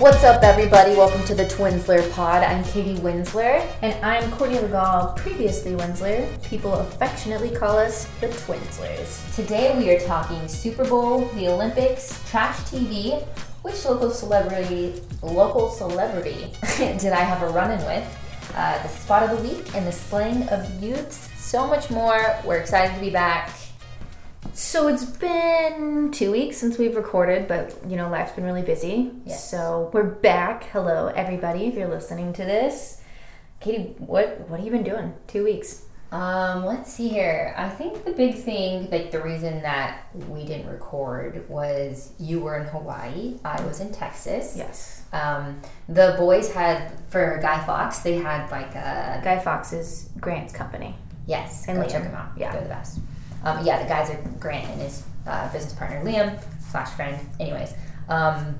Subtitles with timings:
[0.00, 0.92] What's up, everybody?
[0.92, 2.42] Welcome to the Twinsler Pod.
[2.42, 3.70] I'm Katie Winsler.
[3.82, 6.42] And I'm Courtney Legal, previously Winsler.
[6.42, 9.34] People affectionately call us the Twinslers.
[9.36, 13.22] Today we are talking Super Bowl, the Olympics, trash TV,
[13.60, 19.36] which local celebrity, local celebrity did I have a run-in with, uh, the spot of
[19.36, 21.28] the week, and the slang of youths.
[21.36, 22.38] So much more.
[22.46, 23.50] We're excited to be back.
[24.52, 29.12] So it's been two weeks since we've recorded, but you know, life's been really busy.
[29.24, 29.48] Yes.
[29.50, 30.64] So we're back.
[30.64, 33.00] Hello, everybody, if you're listening to this.
[33.60, 35.14] Katie, what what have you been doing?
[35.26, 35.84] Two weeks.
[36.12, 37.54] Um, let's see here.
[37.56, 42.58] I think the big thing, like the reason that we didn't record was you were
[42.58, 44.54] in Hawaii, I was in Texas.
[44.56, 45.04] Yes.
[45.12, 50.96] Um, the boys had for Guy Fox, they had like a Guy Fox's Grant's company.
[51.26, 51.90] yes, And go Liam.
[51.92, 52.30] check them out.
[52.36, 52.52] Yeah.
[52.52, 52.98] they're the best.
[53.44, 56.40] Um, yeah, the guys are Grant and his uh, business partner Liam
[56.70, 57.18] slash friend.
[57.38, 57.74] Anyways,
[58.08, 58.58] um,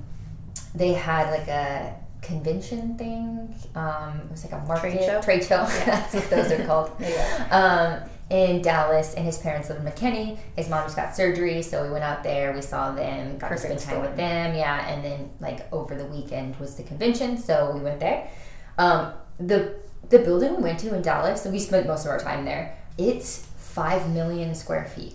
[0.74, 3.54] they had like a convention thing.
[3.74, 5.22] Um, it was like a market Trade show?
[5.22, 5.64] Trade show.
[5.86, 6.90] That's what those are called.
[7.50, 10.38] um, in Dallas, and his parents live in McKinney.
[10.54, 12.52] His mom just got surgery, so we went out there.
[12.52, 14.54] We saw them, got Perfect to spend time with them.
[14.54, 18.30] Yeah, and then like over the weekend was the convention, so we went there.
[18.78, 19.74] Um, the
[20.08, 22.76] the building we went to in Dallas, so we spent most of our time there.
[22.96, 25.14] It's five million square feet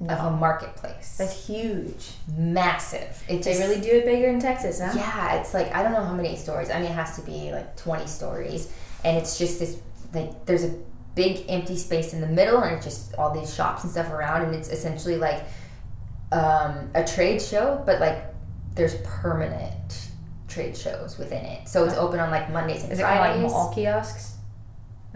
[0.00, 1.16] of a marketplace.
[1.18, 2.10] That's huge.
[2.36, 3.20] massive.
[3.28, 4.92] It They really do it bigger in Texas, huh?
[4.94, 6.70] yeah, it's like I don't know how many stories.
[6.70, 8.72] I mean, it has to be like twenty stories,
[9.04, 9.78] and it's just this
[10.14, 10.72] like there's a
[11.16, 14.42] big empty space in the middle, and it's just all these shops and stuff around,
[14.42, 15.42] and it's essentially like
[16.30, 18.24] um, a trade show, but like
[18.74, 20.08] there's permanent
[20.46, 21.68] trade shows within it.
[21.68, 23.42] So it's open on like Mondays and Is it kind of Fridays.
[23.42, 24.34] like mall kiosks?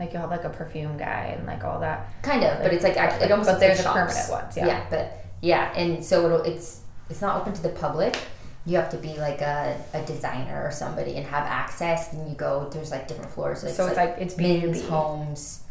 [0.02, 2.12] Like you have like a perfume guy and like all that.
[2.22, 4.28] Kind of, but it's like actually, it almost But they're like the shops.
[4.28, 4.86] permanent ones, yeah.
[4.90, 8.18] but yeah, and so it'll, it's it's not open to the public.
[8.64, 12.12] You have to be like a, a designer or somebody and have access.
[12.12, 13.60] And you go, there's like different floors.
[13.60, 14.88] So it's like it's B men's B.
[14.88, 15.62] homes,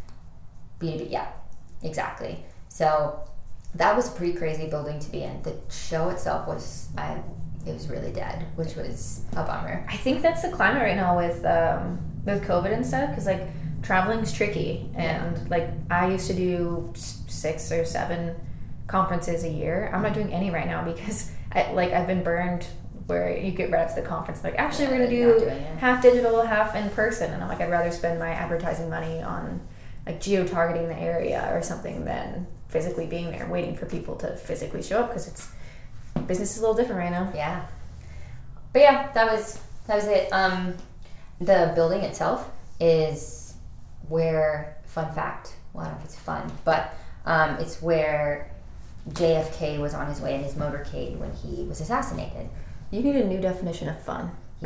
[0.79, 1.11] B two B.
[1.11, 1.27] Yeah,
[1.83, 2.43] exactly.
[2.69, 3.19] So
[3.75, 5.41] that was a pretty crazy building to be in.
[5.43, 7.21] The show itself was, I,
[7.65, 9.85] it was really dead, which was a bummer.
[9.89, 13.47] I think that's the climate right now with um, with COVID and stuff because like
[13.81, 18.35] traveling's tricky and like I used to do six or seven
[18.87, 19.89] conferences a year.
[19.93, 22.65] I'm not doing any right now because I, like I've been burned
[23.07, 25.45] where you get right up to the conference like actually we're gonna do
[25.79, 29.59] half digital, half in person, and I'm like I'd rather spend my advertising money on
[30.05, 34.35] like geo targeting the area or something than physically being there waiting for people to
[34.37, 35.49] physically show up because it's
[36.27, 37.31] business is a little different right now.
[37.35, 37.65] Yeah.
[38.73, 40.31] But yeah, that was that was it.
[40.31, 40.75] Um,
[41.39, 42.49] the building itself
[42.79, 43.40] is
[44.11, 45.55] where fun fact.
[45.73, 46.93] Well, I don't know if it's fun, but
[47.25, 48.51] um, it's where
[49.09, 52.49] JFK was on his way in his motorcade when he was assassinated.
[52.91, 54.31] You need a new definition of fun.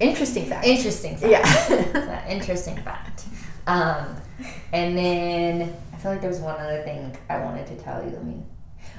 [0.00, 0.66] Interesting fact.
[0.66, 1.30] Interesting fact.
[1.30, 2.26] Yeah.
[2.28, 3.24] Interesting fact.
[3.66, 4.16] Um,
[4.72, 8.10] and then I feel like there was one other thing I wanted to tell you.
[8.10, 8.42] Let me.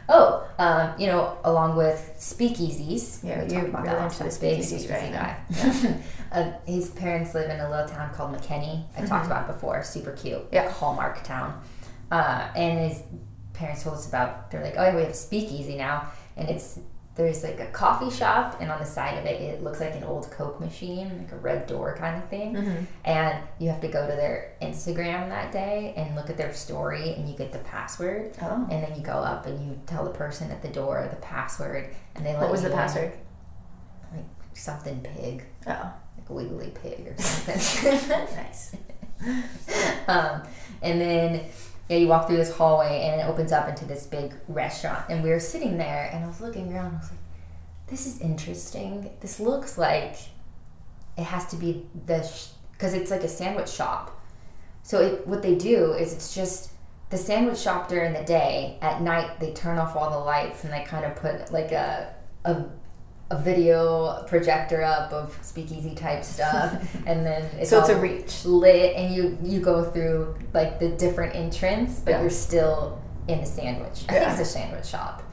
[0.10, 3.24] Oh, um, you know, along with speakeasies.
[3.24, 5.38] Yeah, we you're really that into the speakeasies speakeasy right guy.
[5.52, 5.98] now.
[6.32, 8.86] uh, his parents live in a little town called McKinney.
[8.98, 9.28] I talked Mhm.
[9.28, 9.84] about it before.
[9.84, 10.48] Super cute.
[10.52, 10.70] Yeah.
[10.72, 11.62] Hallmark town.
[12.12, 13.04] Uh, and his
[13.54, 14.50] parents told us about.
[14.50, 16.08] They're like, oh yeah, we have a speakeasy now,
[16.38, 16.80] and it's
[17.18, 20.04] there's like a coffee shop, and on the side of it, it looks like an
[20.04, 22.56] old Coke machine, like a red door kind of thing.
[22.56, 22.86] Mhm.
[23.04, 27.14] And you have to go to their Instagram that day and look at their story,
[27.16, 28.32] and you get the password.
[28.42, 28.68] Oh.
[28.72, 31.90] And then you go up and you tell the person at the door the password,
[32.16, 32.78] and they let What was the in.
[32.78, 33.12] password?
[34.14, 34.24] Like
[34.54, 35.72] something pig, Oh.
[36.18, 38.10] like wiggly pig or something.
[38.38, 38.76] Nice.
[40.08, 40.44] um,
[40.84, 41.42] and then
[41.90, 45.06] yeah, you walk through this hallway and it opens up into this big restaurant.
[45.10, 46.96] And we were sitting there, and I was looking around.
[46.96, 47.20] I was like,
[47.88, 49.10] "This is interesting.
[49.22, 50.16] This looks like
[51.18, 52.30] it has to be the
[52.72, 54.22] because it's like a sandwich shop.
[54.84, 56.72] So it, what they do is it's just
[57.10, 58.78] the sandwich shop during the day.
[58.82, 62.14] At night, they turn off all the lights and they kind of put like a
[62.46, 62.66] a
[63.30, 66.72] a video projector up of speakeasy type stuff,
[67.06, 68.46] and then it's so it's a reach.
[68.46, 72.22] lit and you you go through like the different entrance but Yeah.
[72.22, 74.20] you're still in the sandwich i Yeah.
[74.30, 75.24] think it's a sandwich shop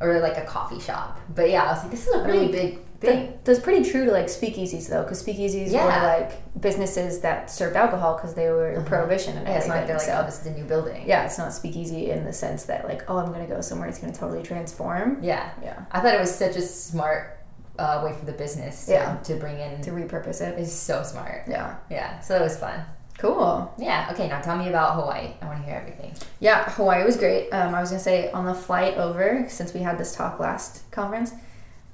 [0.00, 2.50] or like a coffee shop but yeah i was like this is a really mean,
[2.52, 5.84] big thing That, that's pretty true to like speakeasies though, because speakeasies Yeah.
[5.84, 8.84] were like businesses that served alcohol because they were uh-huh.
[8.88, 11.24] prohibition and yeah, it's not they're like so oh this is a new building yeah,
[11.24, 14.12] it's not speakeasy in the sense that like oh I'm gonna go somewhere it's gonna
[14.12, 15.18] totally transform.
[15.22, 15.84] yeah Yeah.
[15.92, 17.38] i thought it was such a smart
[17.78, 19.16] uh, way for the business to, Yeah.
[19.24, 20.58] to bring in To repurpose it.
[20.58, 21.76] is so smart Yeah.
[21.90, 22.80] yeah so it was fun
[23.18, 23.72] Cool.
[23.78, 27.16] yeah okay now tell me about hawaii i want to hear everything Yeah, Hawaii was
[27.16, 27.50] great.
[27.50, 30.82] Um, I was gonna say on the flight over, since we had this talk last
[30.90, 31.32] conference,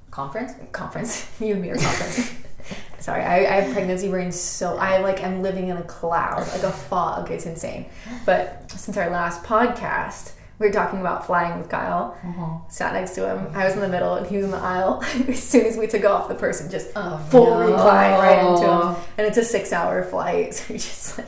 [0.09, 0.51] conference.
[0.71, 1.27] conference.
[1.39, 2.33] you and me are conference.
[2.99, 6.63] Sorry, I, I have pregnancy brain so I like I'm living in a cloud, like
[6.63, 7.31] a fog.
[7.31, 7.85] It's insane.
[8.25, 12.15] But since our last podcast, we were talking about flying with Kyle.
[12.23, 12.59] Uh-huh.
[12.69, 13.47] Sat next to him.
[13.55, 15.01] I was in the middle and he was in the aisle.
[15.27, 17.71] as soon as we took off, the person just Oh, full no.
[17.71, 18.95] recline right into him.
[19.17, 20.53] And it's a six hour flight.
[20.53, 21.27] So we just like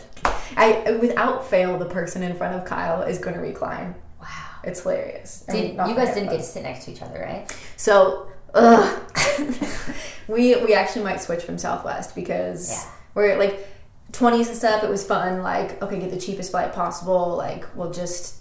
[0.56, 3.96] I without fail, the person in front of Kyle is gonna recline.
[4.22, 4.28] Wow.
[4.64, 5.44] It's hilarious.
[5.50, 7.54] I mean, you guys didn't get to sit next to each other, right?
[7.76, 9.02] so, ugh.
[10.28, 12.92] we we actually might switch from Southwest because Yeah.
[13.16, 13.68] we're like
[14.12, 14.84] twenties and stuff.
[14.84, 15.42] It was fun.
[15.42, 17.36] Like, okay, get the cheapest flight possible.
[17.36, 18.36] Like, we'll just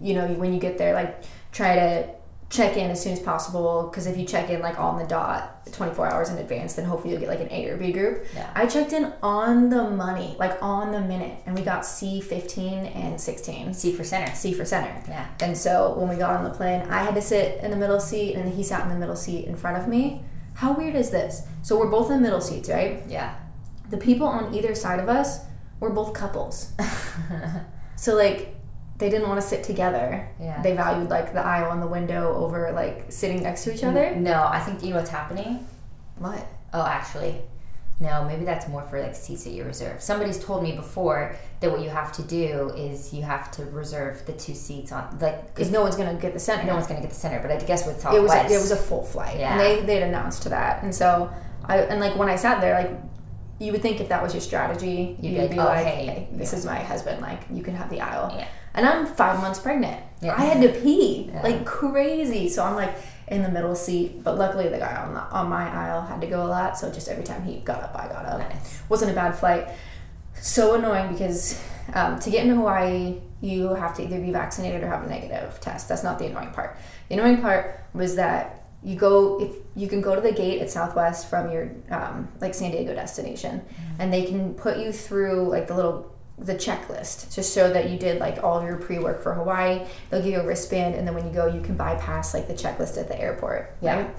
[0.00, 1.22] you know when you get there, like
[1.52, 2.08] try to
[2.50, 5.66] check in as soon as possible because if you check in like on the dot
[5.70, 8.50] 24 hours in advance then hopefully you'll get like an a or b group Yeah.
[8.54, 13.20] i checked in on the money like on the minute and we got c15 and
[13.20, 14.34] 16 C for center.
[14.34, 15.26] c for center Yeah.
[15.40, 18.00] and so when we got on the plane, I had to sit in the middle
[18.00, 20.22] seat and he sat in the middle seat in front of me.
[20.54, 21.42] How weird is this?
[21.62, 23.02] So we're both in middle seats, right?
[23.08, 23.34] Yeah.
[23.90, 25.40] The people on either side of us
[25.80, 26.72] were both couples.
[27.96, 28.54] so like
[28.98, 30.28] they didn't want to sit together.
[30.40, 30.60] Yeah.
[30.62, 34.14] They valued like the aisle and the window over like sitting next to each other.
[34.16, 35.66] No, I think you know what's happening.
[36.18, 36.46] What?
[36.74, 37.36] Oh, actually,
[38.00, 38.24] no.
[38.24, 40.02] Maybe that's more for like seats that you reserve.
[40.02, 44.26] Somebody's told me before that what you have to do is you have to reserve
[44.26, 46.64] the two seats on like Because no one's gonna get the center.
[46.64, 47.40] no one's gonna get the center.
[47.40, 49.52] But I guess with it was Southwest, a, it was a full flight, Yeah.
[49.52, 51.30] and they they'd announced to that, and so
[51.64, 52.90] I and like when I sat there, like
[53.60, 55.84] you would think if that was your strategy, You'd you'd, be like, be "Oh, like,
[55.86, 58.46] hey, hey, this is my husband, like you can have the aisle, Yeah.
[58.74, 60.02] And I'm five months pregnant.
[60.20, 60.34] Yeah.
[60.36, 61.42] I had to pee Yeah.
[61.42, 62.94] like crazy, so I'm like
[63.28, 66.26] in the middle seat, but luckily the guy on the, on my aisle had to
[66.26, 68.38] go a lot, so just every time he got up, I got up.
[68.38, 68.82] Nice.
[68.88, 69.68] Wasn't a bad flight.
[70.40, 71.62] So annoying because
[71.94, 75.58] um, to get into Hawaii, you have to either be vaccinated or have a negative
[75.60, 75.88] test.
[75.88, 76.76] That's not the annoying part.
[77.08, 80.70] The annoying part was that you go if you can go to the gate at
[80.70, 83.62] Southwest from your um, like San Diego destination,
[83.98, 87.98] and they can put you through like the little the checklist to show that you
[87.98, 89.84] did like all of your pre-work for Hawaii.
[90.10, 92.54] They'll give you a wristband, and then when you go, you can bypass like the
[92.54, 93.74] checklist at the airport.
[93.80, 93.96] Yeah.
[94.02, 94.10] Right?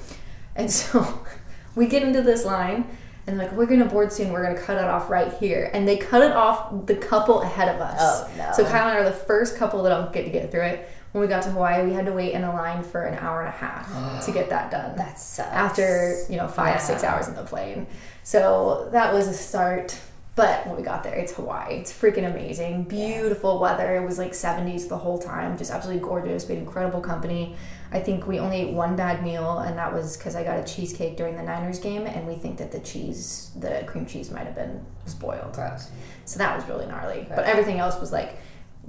[0.55, 1.23] And so
[1.75, 2.85] we get into this line,
[3.27, 4.31] and like, we're gonna board soon.
[4.33, 7.73] We're gonna cut it off right here, and they cut it off the couple ahead
[7.73, 7.97] of us.
[8.01, 8.51] Oh, no.
[8.53, 10.89] So Kyle and I are the first couple that don't get to get through it.
[11.11, 13.39] When we got to Hawaii, we had to wait in a line for an hour
[13.41, 14.95] and a half to get that done.
[14.95, 15.49] That sucks.
[15.49, 16.79] after you know five Yeah.
[16.79, 17.87] six hours in the plane.
[18.23, 19.97] So that was a start.
[20.35, 21.75] But when we got there, it's Hawaii.
[21.75, 22.83] It's freaking amazing.
[22.83, 23.95] Beautiful weather.
[23.97, 25.57] It was like 70s the whole time.
[25.57, 26.47] Just absolutely gorgeous.
[26.47, 27.55] We had incredible company.
[27.91, 30.63] I think we only ate one bad meal, and that was because I got a
[30.63, 34.45] cheesecake during the Niners game, and we think that the cheese, the cream cheese, might
[34.45, 35.53] have been spoiled.
[35.53, 35.89] gross.
[36.25, 37.25] So that was really gnarly.
[37.27, 38.37] But everything else was like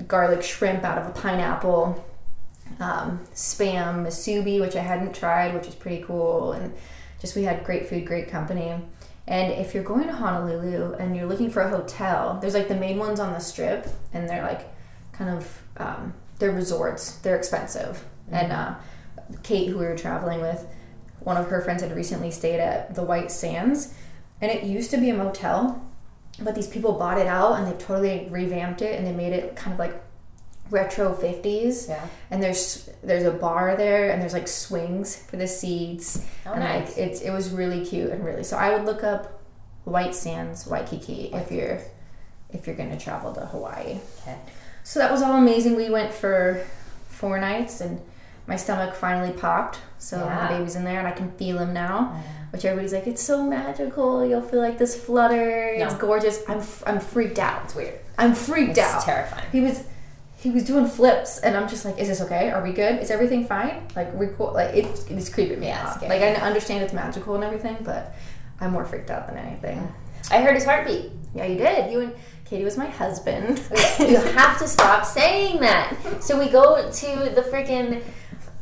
[0.07, 2.05] garlic shrimp out of a pineapple,
[2.79, 6.53] um, spam musubi, which I hadn't tried, which is pretty cool.
[6.53, 6.75] And
[7.21, 8.75] just we had great food, great company.
[9.31, 12.75] And if you're going to Honolulu and you're looking for a hotel, there's like the
[12.75, 14.69] main ones on the strip, and they're like
[15.12, 17.12] kind of um, they're resorts.
[17.19, 18.05] They're expensive.
[18.31, 18.75] And uh,
[19.44, 20.67] Kate, who we were traveling with,
[21.21, 23.94] one of her friends had recently stayed at the White Sands,
[24.41, 25.81] and it used to be a motel,
[26.41, 29.55] but these people bought it out and they totally revamped it and they made it
[29.55, 30.03] kind of like
[30.70, 32.06] retro 50s Yeah.
[32.31, 36.60] and there's there's a bar there and there's like swings for the seats Oh, and
[36.60, 36.89] nice.
[36.91, 39.43] like it's it was really cute and really so i would look up
[39.84, 41.79] white sands waikiki if you're
[42.50, 44.36] if you're to travel to hawaii Okay.
[44.84, 46.65] so that was all amazing we went for
[47.08, 48.00] four nights and
[48.46, 50.34] my stomach finally popped so Yeah.
[50.36, 52.22] my baby's in there and i can feel him now
[52.53, 56.82] which everybody's like it's so magical you'll feel like this flutter it's gorgeous i'm f-
[56.86, 57.98] i'm freaked out It's weird.
[58.19, 58.84] i'm freaked out.
[58.86, 59.46] It's out terrifying.
[59.53, 59.84] he was
[60.41, 62.51] he was doing flips and i'm just like is this okay?
[62.51, 63.01] Are we good?
[63.03, 63.87] Is everything fine?
[63.94, 65.97] Like record like it, it's creeping me Yeah, out.
[65.97, 66.09] Scary.
[66.19, 68.15] like i understand it's magical and everything but
[68.61, 69.79] i'm more freaked out than anything.
[70.31, 71.11] I heard his heartbeat.
[71.35, 71.91] yeah you did.
[71.93, 72.13] You and
[72.44, 73.61] katie was my husband.
[74.01, 75.94] You have to stop saying that.
[76.20, 78.03] So we go to the freaking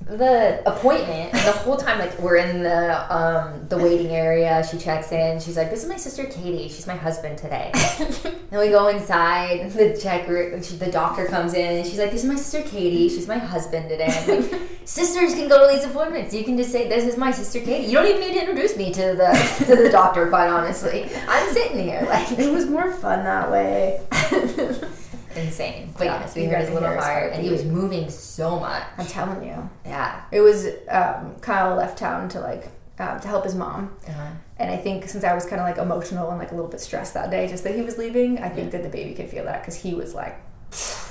[0.09, 5.13] the appointment the whole time like we're in the um the waiting area she checks
[5.13, 7.71] in she's like this is my sister katie she's my husband today.
[8.51, 12.23] Then we go inside the checker she, the doctor comes in and she's like this
[12.25, 14.09] is my sister katie she's my husband today.
[14.27, 16.33] Like, sisters can go to these appointments.
[16.33, 18.79] You can just say this is my sister katie you don't even need to introduce
[18.79, 21.11] me to the to the doctor quite honestly.
[21.29, 24.01] I'm sitting here like it was more fun that way
[25.37, 25.93] insane.
[25.97, 28.83] But Yeah, yes, we heard his little heart, and he was moving so much.
[28.99, 30.23] i'm telling you Yeah.
[30.33, 32.69] it was um, kyle left town to like
[32.99, 34.27] um, to help his mom Uh-huh.
[34.59, 36.81] and i think since i was kind of like emotional and like a little bit
[36.81, 39.45] stressed that day just that he was leaving i think that the baby could feel
[39.45, 40.37] that because he was like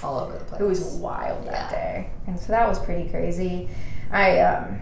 [0.03, 0.61] All over the place.
[0.61, 3.67] It was wild that day, and so that was pretty crazy.
[4.11, 4.79] I um,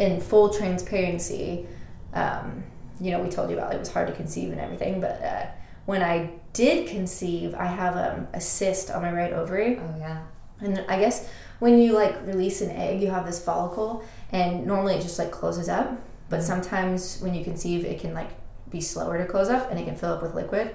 [0.00, 1.66] in full transparency,
[2.14, 2.64] um,
[3.00, 5.46] you know, we told you about it was hard to conceive and everything, but uh,
[5.86, 9.78] when I did conceive, I have um, a cyst on my right ovary.
[9.78, 10.22] Oh yeah.
[10.60, 11.28] And I guess
[11.58, 15.30] when you like release an egg, you have this follicle, and normally it just like
[15.30, 16.00] closes up.
[16.28, 18.30] But sometimes when you conceive, it can like
[18.70, 20.74] be slower to close up, and it can fill up with liquid.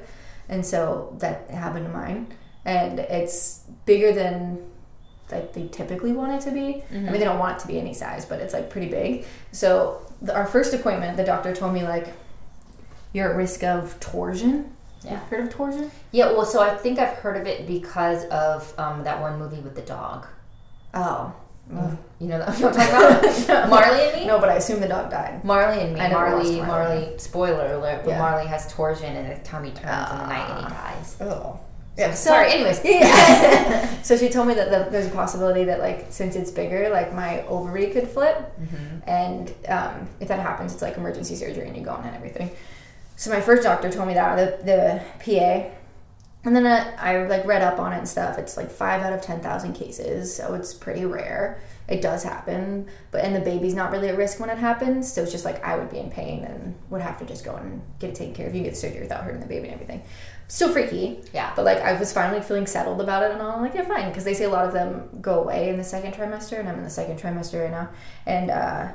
[0.50, 2.34] And so that happened to mine,
[2.66, 4.70] and it's bigger than
[5.32, 6.84] like they typically want it to be.
[6.92, 9.26] I mean, they don't want it to be any size, but it's like pretty big.
[9.52, 12.14] So the, our first appointment, the doctor told me like,
[13.12, 14.75] you're at risk of torsion.
[15.06, 15.20] Yeah.
[15.30, 15.92] Heard of torsion?
[16.12, 19.62] Yeah, well, so I think I've heard of it because of um, that one movie
[19.62, 20.26] with the dog.
[20.94, 21.34] Oh.
[22.20, 23.70] You know, that, you know what I'm talking about?
[23.70, 24.28] Marley and me?
[24.28, 25.44] No, but I assume the dog died.
[25.44, 26.00] Marley and me.
[26.00, 26.62] Marley, Marley,
[27.02, 27.18] Marley.
[27.18, 28.20] spoiler alert, but Yeah.
[28.20, 30.94] Marley has torsion and his tummy turns in the night and he Ah.
[30.96, 31.18] dies.
[31.22, 31.60] Oh.
[31.98, 32.82] Yeah, so- sorry, anyways.
[32.84, 34.02] Yeah.
[34.04, 37.14] so she told me that the, there's a possibility that like since it's bigger, like
[37.14, 39.10] my ovary could flip, Mm-hmm.
[39.10, 42.52] and um, if that happens, it's like emergency surgery and you go on and everything.
[43.16, 45.70] So my first doctor told me that the the PA,
[46.44, 48.38] and then I, I like read up on it and stuff.
[48.38, 51.60] It's like five out of ten thousand cases, so it's pretty rare.
[51.88, 55.12] It does happen, but and the baby's not really at risk when it happens.
[55.12, 57.56] So it's just like I would be in pain and would have to just go
[57.56, 58.56] and get it taken care of.
[58.56, 60.02] You can get surgery without hurting the baby and everything.
[60.48, 61.54] Still freaky, Yeah.
[61.56, 63.52] but like I was finally feeling settled about it, and all.
[63.52, 65.84] I'm like, yeah, fine, because they say a lot of them go away in the
[65.84, 67.90] second trimester, and I'm in the second trimester right now.
[68.26, 68.92] And uh,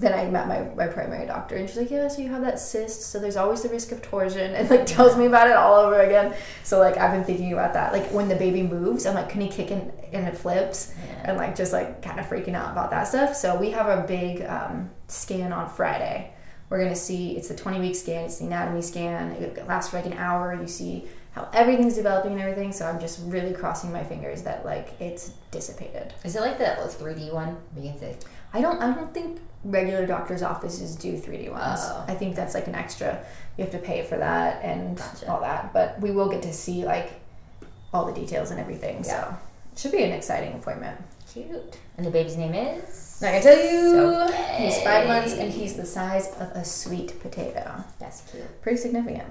[0.00, 2.58] then I met my, my primary doctor, and she's like, yeah, so you have that
[2.60, 5.74] cyst, so there's always the risk of torsion, and like tells me about it all
[5.76, 6.34] over again.
[6.64, 7.92] So like I've been thinking about that.
[7.92, 11.30] Like when the baby moves, I'm like, can he kick and, and it flips, Yeah.
[11.30, 13.34] and like just like kind of freaking out about that stuff.
[13.34, 16.32] So we have a big um, scan on Friday.
[16.68, 18.24] We're gonna see it's a 20 week scan.
[18.24, 19.32] It's the anatomy scan.
[19.32, 20.58] It lasts for like an hour.
[20.60, 22.72] You see how everything's developing and everything.
[22.72, 26.12] So I'm just really crossing my fingers that like it's dissipated.
[26.24, 27.56] Is it like the 3D one?
[28.52, 28.80] I don't.
[28.82, 31.80] I don't think regular doctors' offices do 3D ones.
[31.82, 32.04] Oh.
[32.08, 33.24] I think that's like an extra.
[33.56, 35.30] You have to pay for that and Gotcha.
[35.30, 35.72] all that.
[35.72, 37.12] But we will get to see like
[37.92, 39.02] all the details and everything.
[39.04, 39.34] So
[39.72, 41.00] it should be an exciting appointment.
[41.32, 41.78] cute.
[41.96, 43.22] And the baby's name is?
[43.22, 47.18] I can tell you, So he's five months and he's the size of a sweet
[47.20, 47.82] potato.
[47.98, 48.60] That's cute.
[48.62, 49.28] Pretty significant.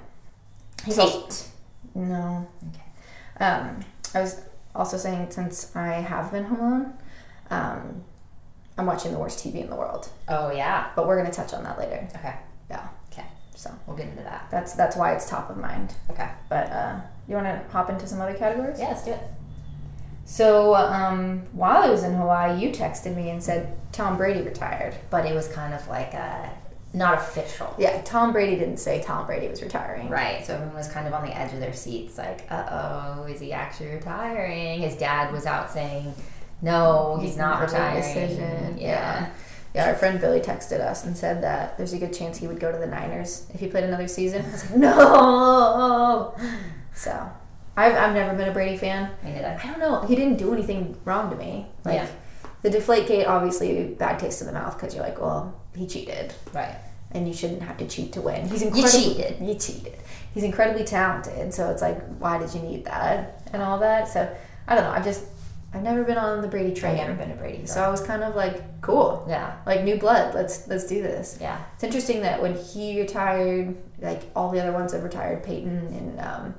[0.84, 1.48] He's Tate.
[1.94, 2.48] no.
[2.70, 3.44] Okay.
[3.46, 3.80] Um,
[4.13, 4.42] I was
[4.74, 6.94] also saying since I have been home alone,
[7.51, 8.04] um,
[8.77, 10.10] I'm watching the worst TV in the world.
[10.27, 10.89] Oh, yeah.
[10.96, 12.08] But we're gonna touch on that later.
[12.15, 12.36] Okay.
[12.70, 12.88] Yeah.
[13.12, 13.25] Okay.
[13.55, 14.48] So We'll get into that.
[14.51, 15.94] that's that's why it's top of mind.
[16.10, 16.29] Okay.
[16.50, 18.79] But uh, you want to hop into some other categories?
[18.79, 19.22] Yeah, let's do it.
[20.25, 24.96] So um, while I was in Hawaii, you texted me and said Tom Brady retired.
[25.10, 26.50] But it was kind of like a,
[26.94, 27.74] not official.
[27.77, 30.10] Yeah, Tom Brady didn't say Tom Brady was retiring.
[30.10, 33.24] Right, so everyone was kind of on the edge of their seats, like, uh oh,
[33.25, 34.82] is he actually retiring?
[34.82, 36.13] His dad was out saying,
[36.62, 38.02] no, he's, not, not retiring.
[38.02, 38.78] decision.
[38.78, 39.30] Yeah.
[39.74, 42.62] Yeah, our friend Billy texted us and said that there's a good chance he would
[42.62, 44.46] go to the Niners if he played another season.
[44.46, 46.36] I was like, no.
[46.94, 47.30] So,
[47.76, 49.12] I've, I've never been a Brady fan.
[49.24, 49.60] Me neither.
[49.62, 50.02] I don't know.
[50.08, 51.68] He didn't do anything wrong to me.
[51.84, 52.08] Like, Yeah.
[52.62, 56.34] the deflate gate, obviously, bad taste in the mouth because you're like, well, he cheated.
[56.54, 56.78] Right.
[57.12, 58.48] And you shouldn't have to cheat to win.
[58.48, 59.42] He's incredibly, You cheated.
[59.46, 59.98] You cheated.
[60.34, 61.54] He's incredibly talented.
[61.54, 64.08] So it's like, why did you need that and all that?
[64.08, 64.34] So
[64.70, 64.92] I don't know.
[64.92, 65.24] I've just,
[65.75, 66.94] I've never been on the Brady train.
[66.94, 67.65] I've never been a Brady.
[67.65, 69.25] So I was kind of like, cool.
[69.27, 69.58] yeah.
[69.65, 70.34] Like new blood.
[70.34, 71.38] Let's let's do this.
[71.41, 71.62] Yeah.
[71.74, 76.20] It's interesting that when he retired, like all the other ones have retired, Peyton and
[76.22, 76.55] um,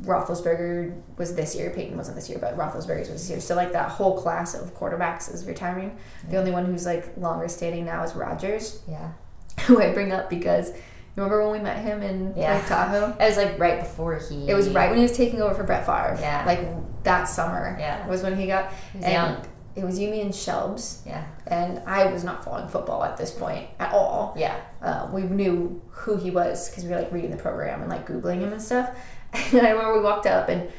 [0.00, 1.70] Roethlisberger was this year.
[1.70, 3.40] Peyton wasn't this year, but Roethlisberger's was this year.
[3.40, 5.96] So like that whole class of quarterbacks is retiring.
[6.28, 8.82] The only one who's like longer standing now is Rodgers.
[8.88, 9.12] Yeah.
[9.66, 10.72] who I bring up because
[11.16, 12.54] remember when we met him in Yeah.
[12.56, 13.16] Lake Tahoe?
[13.20, 14.48] It was like right before he.
[14.48, 16.16] It was right when he was taking over for Brett Favre.
[16.20, 16.44] Yeah.
[16.46, 17.76] Like that summer.
[17.78, 18.06] Yeah.
[18.08, 18.72] Was when he got.
[18.92, 19.46] He and young.
[19.74, 20.98] It was you, and Shelbs.
[21.06, 21.24] Yeah.
[21.46, 24.34] And I was not following football at this point at all.
[24.36, 24.60] Yeah.
[24.82, 28.06] uh, we knew who he was because we were like reading the program and like
[28.06, 28.90] googling him and stuff.
[29.34, 30.70] And I remember we walked up and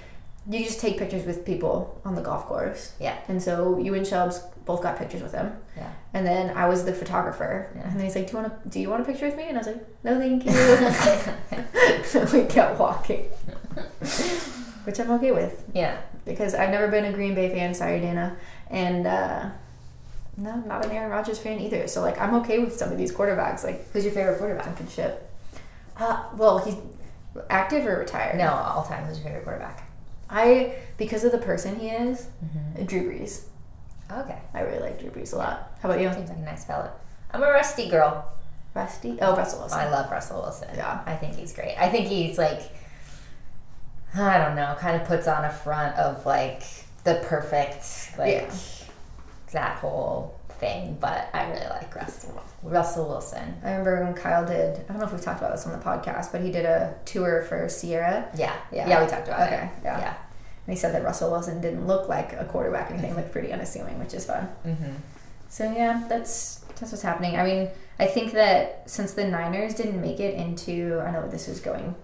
[0.47, 2.93] you just take pictures with people on the golf course.
[2.99, 3.17] Yeah.
[3.27, 5.53] And so you and Shelbs both got pictures with him.
[5.75, 5.91] Yeah.
[6.13, 7.71] And then I was the photographer.
[7.75, 7.83] Yeah.
[7.89, 8.69] And then he's like, "Do you want to?
[8.69, 12.25] Do you want a picture with me?" And I was like, "No, thank you." so
[12.37, 13.25] we kept walking,
[14.85, 15.97] which I'm okay with Yeah.
[16.25, 17.73] because I've never been a Green Bay fan.
[17.73, 18.35] Sorry, Dana.
[18.69, 19.49] And uh,
[20.37, 21.87] no, not an Aaron Rodgers fan either.
[21.87, 23.63] So like, I'm okay with some of these quarterbacks.
[23.63, 24.65] Like Who's your favorite quarterback?
[24.65, 25.29] fucking Ship.
[25.97, 26.75] Uh, well, he's
[27.49, 28.37] active or retired?
[28.37, 29.05] No, all time.
[29.05, 29.89] Who's your favorite quarterback?
[30.29, 32.85] I because of the person he is, Mm-hmm.
[32.85, 33.43] Drew Brees.
[34.11, 34.37] Okay.
[34.53, 35.71] I really like Drew Brees a lot.
[35.81, 36.11] How about you?
[36.13, 36.91] Seems like a nice fella.
[37.31, 38.29] I'm a rusty girl.
[38.75, 39.17] Rusty?
[39.21, 39.79] Oh, Russell Wilson.
[39.79, 40.69] I love Russell Wilson.
[40.75, 41.01] Yeah.
[41.05, 41.75] I think he's great.
[41.77, 42.61] I think he's like,
[44.15, 46.63] I don't know, kind of puts on a front of like
[47.03, 48.53] the perfect, like Yeah.
[49.53, 53.55] that whole thing, but I really like Russell Russell Wilson.
[53.63, 54.77] I remember when Kyle did.
[54.79, 56.93] I don't know if we've talked about this on the podcast, but he did a
[57.05, 58.29] tour for Sierra.
[58.35, 58.87] Yeah, Yeah.
[58.87, 59.69] yeah, we talked about Okay, it.
[59.83, 59.99] yeah.
[59.99, 60.13] yeah.
[60.65, 63.51] And he said that Russell Wilson didn't look like a quarterback or anything, looked pretty
[63.51, 64.47] unassuming, which is fun.
[64.65, 64.93] Mm-hmm.
[65.49, 67.35] So yeah, that's that's what's happening.
[67.35, 71.47] I mean, I think that since the Niners didn't make it into, I know this
[71.47, 71.95] is going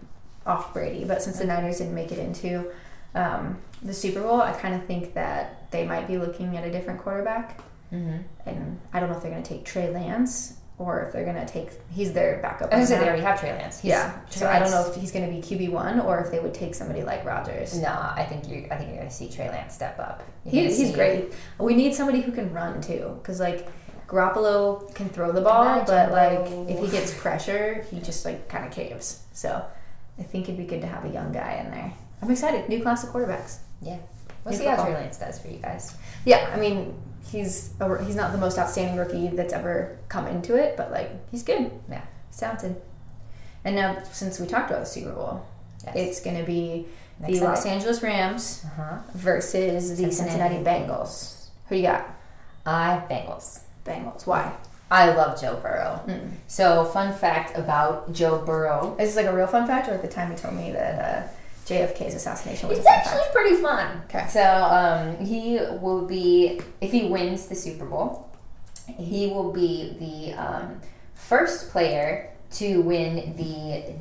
[0.45, 2.71] off Brady, but since the Niners didn't make it into
[3.15, 6.71] um, the Super Bowl, I kind of think that they might be looking at a
[6.71, 7.59] different quarterback.
[7.91, 8.17] Mm-hmm.
[8.45, 11.35] And I don't know if they're going to take Trey Lance or if they're going
[11.35, 12.73] to take he's their backup.
[12.73, 13.79] I was say they already have Trey Lance.
[13.81, 14.13] He's- yeah.
[14.31, 16.39] Trey So I don't know if he's going to be QB one or if they
[16.39, 17.77] would take somebody like Rodgers.
[17.77, 18.65] No, I think you.
[18.71, 20.23] I think you're gonna see Trey Lance step up.
[20.45, 21.33] He, he's great.
[21.59, 23.67] We need somebody who can run too, because like
[24.07, 28.47] Garoppolo can throw the ball, Imagine, but like if he gets pressure, he just like
[28.49, 29.23] kind of caves.
[29.33, 29.63] So
[30.17, 31.93] I think it'd be good to have a young guy in there.
[32.21, 32.67] I'm excited.
[32.69, 33.57] New class of quarterbacks.
[33.81, 33.97] Yeah.
[34.43, 34.83] We'll New see how.
[34.83, 35.95] Trey Lance does for you guys.
[36.25, 36.95] Yeah, I mean
[37.29, 41.11] he's a, he's not the most outstanding rookie that's ever come into it, but like
[41.31, 41.71] he's good.
[41.89, 42.01] Yeah.
[42.29, 42.75] He's talented.
[43.63, 45.45] And now since we talked about the Super Bowl,
[45.85, 45.95] Yes.
[45.95, 46.87] it's going to be
[47.21, 48.97] Next the Los Angeles Rams Uh huh.
[49.13, 51.47] versus the Cincinnati, Cincinnati Bengals.
[51.67, 52.05] Who you got?
[52.65, 53.61] I Bengals.
[53.85, 54.25] Bengals.
[54.27, 54.53] Why?
[54.91, 56.01] I love Joe Burrow.
[56.07, 56.31] Mm.
[56.47, 58.95] So, fun fact about Joe Burrow.
[58.99, 60.99] Is this like a real fun fact, or at the time you told me that
[60.99, 61.27] uh,
[61.69, 63.33] JFK's assassination was It's actually fact?
[63.33, 64.01] pretty fun.
[64.05, 64.27] Okay.
[64.27, 68.29] So, um, he will be, if he wins the Super Bowl,
[68.97, 70.81] he will be the um,
[71.13, 73.93] first player to win the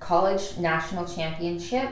[0.00, 1.90] college national championship,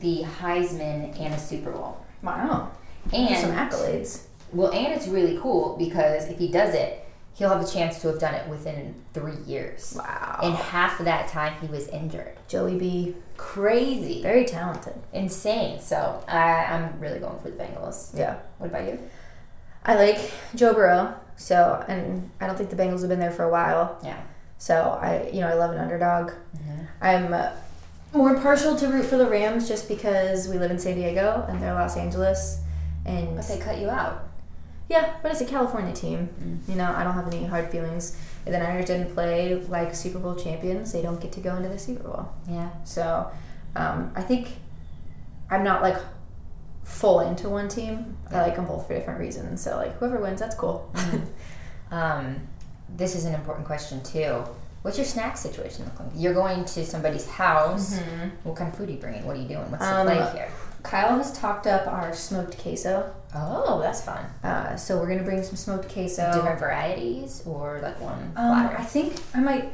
[0.00, 2.00] the Heisman, and a Super Bowl.
[2.22, 2.70] Wow.
[3.12, 4.22] And some accolades.
[4.52, 8.08] Well, and it's really cool because if he does it, he'll have a chance to
[8.08, 9.94] have done it within three years.
[9.96, 10.40] Wow.
[10.42, 12.36] And half of that time he was injured.
[12.48, 14.22] Joey B, Crazy.
[14.22, 14.94] very talented.
[15.12, 15.80] Insane.
[15.80, 18.16] So I, I'm really going for the Bengals.
[18.16, 18.36] Yeah.
[18.58, 18.98] What about you?
[19.84, 21.14] I like Joe Burrow.
[21.36, 23.98] So, and I don't think the Bengals have been there for a while.
[24.04, 24.20] Yeah.
[24.58, 26.32] So I, you know, I love an underdog.
[26.56, 26.86] Mhm.
[27.00, 27.50] I'm uh,
[28.12, 31.62] more partial to root for the Rams just because we live in San Diego and
[31.62, 32.60] they're Los Angeles,
[33.06, 34.28] and But they cut you out.
[34.90, 36.28] yeah, but it's a California team.
[36.42, 36.68] Mm.
[36.68, 38.16] You know, I don't have any hard feelings.
[38.46, 41.68] If the Niners didn't play like Super Bowl champions, they don't get to go into
[41.68, 42.28] the Super Bowl.
[42.48, 42.70] Yeah.
[42.84, 43.30] So
[43.76, 44.48] um, I think
[45.50, 45.96] I'm not like
[46.84, 48.16] full into one team.
[48.30, 49.60] I like them both for different reasons.
[49.62, 50.92] So like whoever wins, that's cool.
[51.90, 52.36] Um,
[52.96, 54.44] this is an important question too.
[54.82, 56.08] What's your snack situation look like?
[56.14, 57.98] You're going to somebody's house.
[58.44, 59.26] What kind of food are you bringing?
[59.26, 59.68] What are you doing?
[59.70, 60.48] What's Um, the play here?
[60.82, 63.14] Kyle has talked up our smoked queso.
[63.34, 64.24] Oh, that's fun.
[64.42, 66.32] Uh, so we're gonna bring some smoked queso.
[66.34, 68.76] Different varieties or like one Um, platter?
[68.78, 69.72] I think I might,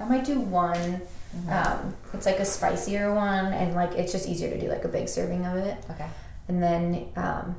[0.00, 1.00] I might do one.
[1.48, 4.88] Um, it's like a spicier one, and like it's just easier to do like a
[4.88, 5.78] big serving of it.
[5.90, 6.08] okay.
[6.48, 7.56] And then um,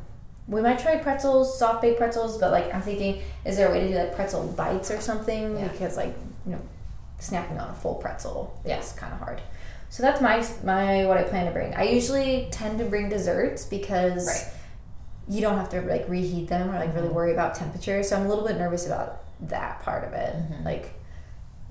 [0.47, 2.37] we might try pretzels, soft baked pretzels.
[2.37, 5.57] But like I'm thinking, is there a way to do like pretzel bites or something?
[5.57, 5.67] Yeah.
[5.69, 6.13] Because like
[6.45, 6.61] you know,
[7.19, 8.79] snacking on a full pretzel Yeah.
[8.79, 9.41] is kind of hard.
[9.93, 11.75] So that's my my what I plan to bring.
[11.75, 14.47] I usually tend to bring desserts because Right.
[15.27, 17.13] you don't have to like reheat them or like really Mhm.
[17.13, 18.01] worry about temperature.
[18.01, 20.33] So I'm a little bit nervous about that part of it.
[20.35, 20.65] Mhm.
[20.65, 20.95] Like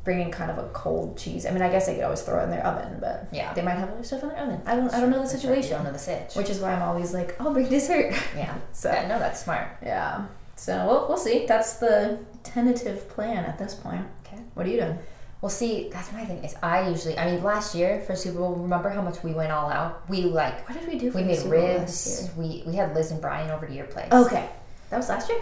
[0.04, 1.46] bringing kind of a cold cheese.
[1.46, 3.52] I mean, I guess I could always throw it in their oven, but Yeah.
[3.54, 4.62] they might have other stuff in their oven.
[4.66, 4.94] I don't.
[4.94, 5.56] I don't know the That's right.
[5.56, 6.36] You situation, don't know the sitch.
[6.36, 8.14] which is why I'm always like, I'll bring dessert.
[8.36, 8.54] yeah.
[8.72, 9.66] So Yeah, no, that's smart.
[9.84, 10.26] yeah.
[10.54, 11.44] So we'll, we'll see.
[11.46, 14.04] That's the tentative plan at this point.
[14.24, 14.40] Okay.
[14.54, 14.98] What are you doing?
[15.42, 16.42] Well, see, that's my thing.
[16.44, 19.50] Is I usually, I mean, last year for Super Bowl, remember how much we went
[19.52, 20.08] all out?
[20.08, 21.10] We like, What did we do?
[21.10, 22.20] For we made Super Bowl last ribs.
[22.22, 22.30] year?
[22.36, 24.10] We we had Liz and Brian over to your place.
[24.12, 24.48] Okay,
[24.90, 25.40] that was last year.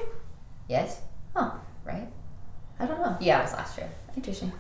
[0.69, 1.01] Yes.
[1.37, 2.09] Oh, Right.
[2.79, 3.17] I don't know.
[3.21, 3.89] Yeah, it was last year.
[4.17, 4.51] Interesting.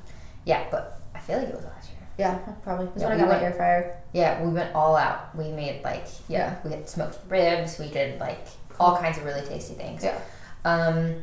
[0.44, 1.96] Yeah, but I feel like it was last year.
[2.18, 2.87] Yeah, probably.
[2.88, 3.96] Was Yeah, when I we got my went- air fryer.
[4.12, 5.35] Yeah, we went all out.
[5.35, 7.79] We made like yeah, we had smoked ribs.
[7.79, 8.46] We did like
[8.79, 10.05] all kinds of really tasty things.
[10.05, 10.18] Yeah.
[10.66, 11.22] Um,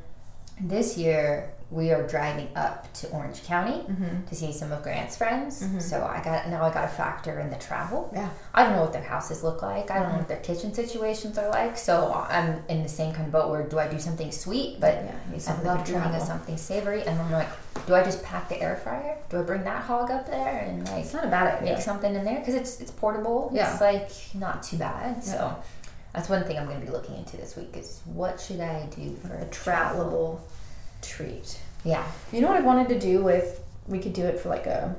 [0.59, 4.25] this year we are driving up to Orange County Mm-hmm.
[4.25, 5.61] to see some of Grant's friends.
[5.63, 5.81] Mhm.
[5.81, 8.09] So I got now I got to factor in the travel.
[8.13, 8.29] Yeah.
[8.53, 9.91] I don't know what their houses look like.
[9.91, 10.17] I don't know Mhm.
[10.19, 11.77] what their kitchen situations are like.
[11.77, 14.95] So I'm in the same kind of boat where do I do something sweet, but
[15.03, 17.49] yeah, I something love doing something savory, and I'm like,
[17.85, 19.17] do I just pack the air fryer?
[19.29, 21.73] Do I bring that hog up there and like It's not a bad idea.
[21.73, 23.49] make something in there because it's it's portable.
[23.53, 23.71] Yeah.
[23.73, 25.17] It's like not too bad.
[25.17, 25.21] Yeah.
[25.33, 25.55] So
[26.13, 28.87] that's one thing I'm going to be looking into this week is what should I
[28.95, 30.05] do for a travel?
[30.05, 30.39] travelable
[31.01, 31.59] treat.
[31.83, 32.05] Yeah.
[32.31, 33.61] You know what I wanted to do with?
[33.87, 34.95] We could do it for like a,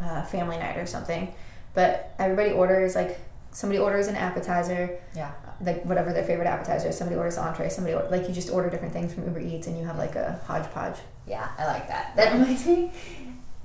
[0.00, 1.32] uh family night or something,
[1.74, 3.18] but everybody orders like
[3.52, 5.30] somebody orders an appetizer, Yeah.
[5.62, 6.88] like whatever their favorite appetizer.
[6.88, 6.98] is.
[6.98, 7.70] Somebody orders entree.
[7.70, 10.38] Somebody like you just order different things from Uber Eats, and you have like a
[10.46, 10.98] hodgepodge.
[11.26, 12.14] Yeah, I like that.
[12.16, 12.92] That reminds me.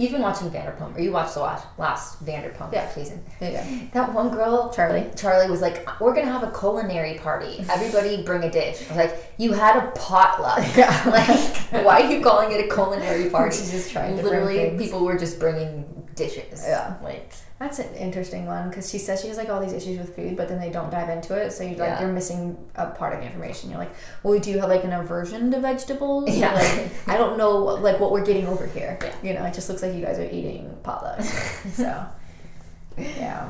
[0.01, 2.89] You've been watching Vanderpump, or you watched the last, last Vanderpump Yeah.
[2.89, 3.23] season.
[3.39, 3.63] Yeah.
[3.93, 5.05] That one girl, Charlie.
[5.15, 7.63] Charlie, was like, "We're gonna have a culinary party.
[7.69, 10.65] Everybody bring a dish." I was like, "You had a potluck.
[10.75, 10.89] Yeah.
[11.05, 15.17] like, why are you calling it a culinary party?" She's just trying Literally, people were
[15.17, 15.85] just bringing
[16.15, 16.63] dishes.
[16.67, 16.95] Yeah.
[17.03, 17.31] like
[17.62, 20.36] That's an interesting one because she says she has like all these issues with food,
[20.36, 21.52] but then they don't dive into it.
[21.52, 22.02] So you like Yeah.
[22.02, 23.69] you're missing a part of the information.
[23.69, 23.93] You're like,
[24.24, 26.28] well, do you have like an aversion to vegetables?
[26.36, 26.54] Yeah.
[26.56, 28.97] Like, I don't know like what we're getting over here.
[29.02, 29.13] Yeah.
[29.21, 31.21] You know, it just looks like you guys are eating potluck.
[31.21, 32.04] so,
[32.97, 33.47] yeah.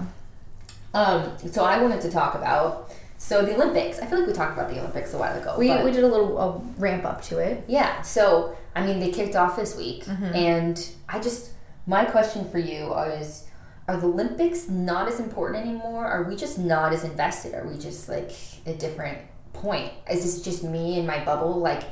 [0.94, 4.00] Um, so I wanted to talk about so the Olympics.
[4.00, 5.56] I feel like we talked about the Olympics a while ago.
[5.58, 7.64] We, we did a little ramp up to it.
[7.68, 8.02] yeah.
[8.02, 10.36] So I mean, they kicked off this week, Mhm.
[10.36, 11.52] and I just
[11.86, 13.46] my question for you is:
[13.92, 16.06] Are the Olympics not as important anymore?
[16.06, 17.54] Are we just not as invested?
[17.54, 18.32] Are we just like
[18.66, 19.18] a different
[19.52, 19.92] point?
[20.10, 21.58] Is this just me in my bubble?
[21.60, 21.84] Like.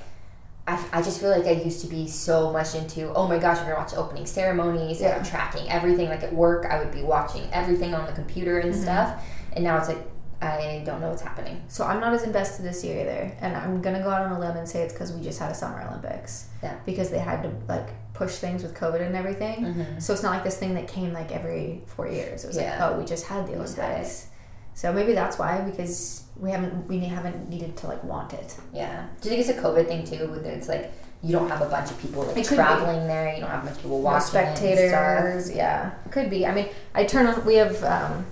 [0.68, 3.58] I, I just feel like I used to be so much into, oh my gosh,
[3.58, 5.18] I'm gonna watch opening ceremonies, Yeah.
[5.18, 6.10] I'm tracking everything.
[6.10, 8.80] Like at work, I would be watching everything on the computer and Mhm.
[8.84, 9.24] stuff.
[9.54, 9.98] And now it's like,
[10.44, 11.64] I don't know what's happening.
[11.70, 14.40] So I'm not as invested this year either, and I'm gonna go out on a
[14.40, 16.50] limb and say it's because we just had a summer Olympics.
[16.62, 16.76] Yeah.
[16.86, 19.58] Because they had to like push things with COVID and everything.
[19.66, 20.00] Mm-hmm.
[20.00, 22.44] So it's not like this thing that came like every four years.
[22.44, 22.72] It was Yeah.
[22.72, 24.28] like, oh, we just had the Olympics.
[24.76, 28.50] So maybe that's why because we haven't we haven't needed to like want it.
[28.74, 29.08] Yeah.
[29.22, 30.28] Do you think it's a COVID thing too?
[30.32, 30.92] With it's like
[31.24, 32.56] you don't have a bunch of people like could be.
[32.56, 33.34] traveling there.
[33.36, 36.46] You don't have of people watching spectators, yeah, could be.
[36.46, 37.44] I mean, I turn on.
[37.46, 38.26] We have, um,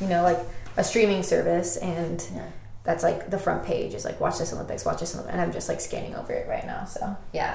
[0.00, 0.40] you know, like
[0.76, 2.18] a streaming service, and.
[2.34, 2.48] Yeah.
[2.84, 5.52] that's like the front page is like watch this Olympics, watch this Olympics, and I'm
[5.58, 6.84] just like scanning over it right now.
[6.84, 7.54] So, Yeah.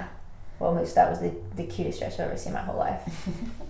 [0.59, 3.01] Well, Moose, that was the the cutest stretch I've ever seen in my whole life.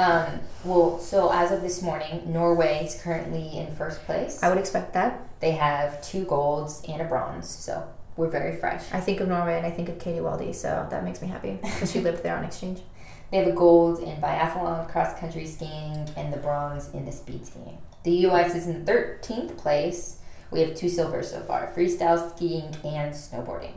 [0.00, 4.42] Um, well, so as of this morning, Norway is currently in first place.
[4.42, 5.28] I would expect that.
[5.40, 8.82] They have two golds and a bronze, so we're very fresh.
[8.92, 11.58] I think of Norway and I think of Katie Weldy, so that makes me happy
[11.62, 12.80] because she lived there on exchange.
[13.30, 17.46] They have a gold in biathlon, cross country skiing, and the bronze in the speed
[17.46, 17.78] skiing.
[18.02, 18.56] The U.S.
[18.56, 20.18] is in 13th place.
[20.50, 23.74] We have two silvers so far: freestyle skiing and snowboarding.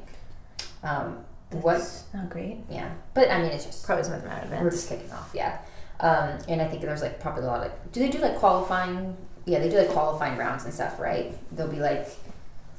[0.81, 1.25] Um,
[1.55, 2.03] what?
[2.13, 2.57] Not great.
[2.69, 5.11] Yeah, but I mean, it's just Probably some of them out of we're just kicking
[5.11, 5.31] off.
[5.33, 5.59] Yeah,
[5.99, 8.37] um, and I think there's like probably a lot of like, do they do like
[8.37, 9.15] qualifying?
[9.45, 11.33] Yeah, they do like qualifying rounds and stuff, right?
[11.55, 12.07] They'll be like,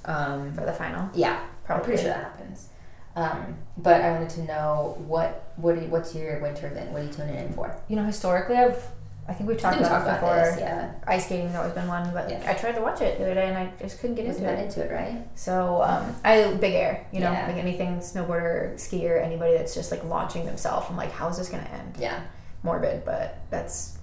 [0.05, 1.11] um, for the final.
[1.15, 1.85] yeah, I'm Probably.
[1.85, 2.69] pretty sure that happens.
[3.17, 6.91] Um, but I wanted to know what what you, what's your winter event?
[6.91, 7.77] What are you tuning in for?
[7.89, 8.83] You know, historically, I've
[9.27, 10.51] I think we've talked we about, talked it about before.
[10.51, 10.61] this.
[10.61, 12.43] Yeah, Ice skating's always been one, but Yeah.
[12.47, 14.59] I tried to watch it the other day and I just couldn't get into it.
[14.59, 15.27] into it, right?
[15.35, 17.47] So um, I big air, you know, Yeah.
[17.47, 20.87] like anything snowboarder, skier, anybody that's just like launching themselves.
[20.91, 21.97] I'm like, how is this gonna end?
[21.99, 22.21] Yeah,
[22.63, 23.97] Morbid, but that's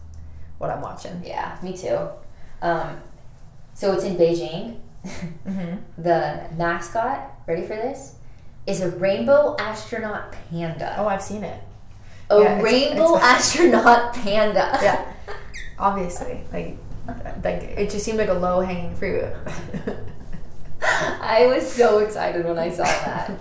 [0.57, 1.21] what I'm watching.
[1.23, 1.99] yeah, me too.
[2.63, 2.99] Um,
[3.75, 4.77] so it's in Beijing.
[5.05, 5.75] Mm-hmm.
[6.01, 8.15] The mascot, ready for this,
[8.65, 10.95] is a rainbow astronaut panda.
[10.97, 11.61] Oh, I've seen it.
[12.29, 14.79] A Yeah, it's- rainbow it's- astronaut panda.
[14.81, 15.10] Yeah,
[15.79, 16.77] obviously, like,
[17.43, 19.33] like it just seemed like a low hanging fruit.
[20.81, 23.31] I was so excited when I saw that.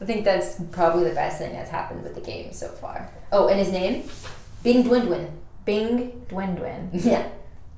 [0.00, 3.10] I think that's probably the best thing that's happened with the game so far.
[3.32, 4.08] Oh, and his name?
[4.62, 5.30] Bing Dwen Dwen.
[5.64, 6.88] Bing Dwen Dwen.
[7.04, 7.28] Yeah,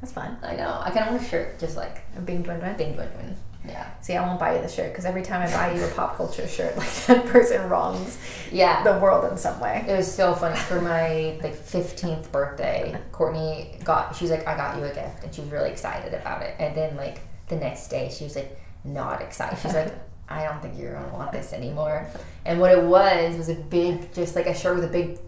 [0.00, 0.36] That's fun.
[0.42, 0.80] I know.
[0.82, 2.76] I kind of want a shirt just like A Bing Dwen Dwen.
[2.76, 3.34] Bing Dwen Dwen.
[3.66, 3.88] Yeah.
[4.00, 6.16] See, I won't buy you the shirt because every time I buy you a pop
[6.16, 8.18] culture shirt, like that person wrongs
[8.50, 8.82] Yeah.
[8.82, 9.84] the world in some way.
[9.88, 10.56] It was so funny.
[10.56, 15.22] For my like fifteenth birthday, Courtney got she was like, I got you a gift
[15.24, 16.56] and she was really excited about it.
[16.58, 19.58] And then like the next day she was like not excited.
[19.60, 19.94] She's like,
[20.28, 22.06] I don't think you're gonna want this anymore.
[22.44, 25.18] And what it was was a big just like a shirt with a big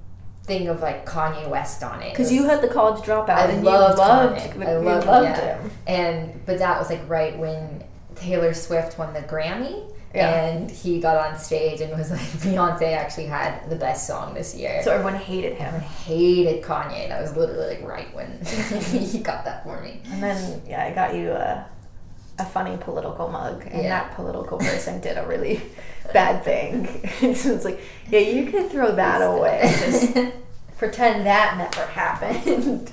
[0.44, 2.10] thing of like Kanye West on it.
[2.10, 4.66] Because you had the college dropout I and loved you loved, Kanye.
[4.66, 5.58] I loved- loved yeah.
[5.58, 5.70] him.
[5.86, 7.84] and but that was like right when
[8.16, 9.90] Taylor Swift won the Grammy.
[10.14, 10.44] Yeah.
[10.46, 14.54] And he got on stage and was like, Beyonce actually had the best song this
[14.54, 14.80] year.
[14.84, 15.72] So everyone hated him.
[15.74, 15.80] him.
[15.80, 17.08] hated Kanye.
[17.08, 18.38] That was literally like right when
[19.10, 20.00] he got that for me.
[20.12, 21.66] And then, yeah, I got you a,
[22.38, 23.88] a funny political mug, and Yeah.
[24.06, 25.60] that political person did a really
[26.12, 26.86] bad thing.
[27.34, 29.62] so it's like, yeah, you could throw that away.
[29.80, 30.16] Just
[30.78, 32.92] pretend that never happened.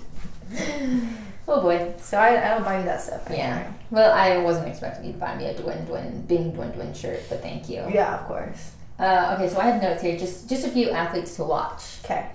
[1.51, 1.93] Oh boy.
[1.97, 3.27] so I, I don't buy you that stuff.
[3.29, 3.71] Yeah.
[3.89, 7.23] Well, I wasn't expecting you to buy me a Dwen Dwen Bing Dwen Dwen shirt,
[7.29, 7.85] but thank you.
[7.93, 8.71] Yeah, of course.
[8.97, 10.17] Uh, okay, so I have notes here.
[10.17, 11.99] Just just a few athletes to watch.
[12.05, 12.29] Okay.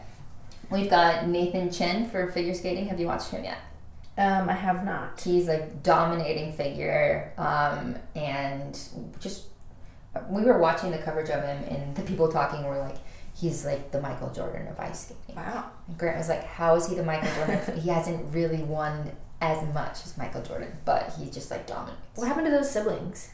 [0.71, 2.89] We've got Nathan Chen for figure skating.
[2.89, 3.59] Have you watched him yet?
[4.19, 5.21] Um, I have not.
[5.21, 8.79] He's like dominating figure, um, and
[9.21, 9.45] just
[10.29, 12.97] we were watching the coverage of him, and the people talking were like,
[13.39, 15.37] he's like the Michael Jordan of ice skating.
[15.37, 15.71] Wow.
[15.87, 17.81] And Grant was like, how is he the Michael Jordan?
[17.81, 22.01] he hasn't really won as much as Michael Jordan, but he just like dominates.
[22.15, 23.31] What happened to those siblings?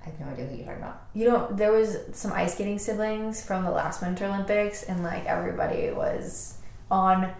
[0.00, 1.02] I have no idea who you're talking about.
[1.12, 5.26] You know, there was some ice skating siblings from the last Winter Olympics, and like
[5.26, 6.58] everybody was
[6.90, 7.30] on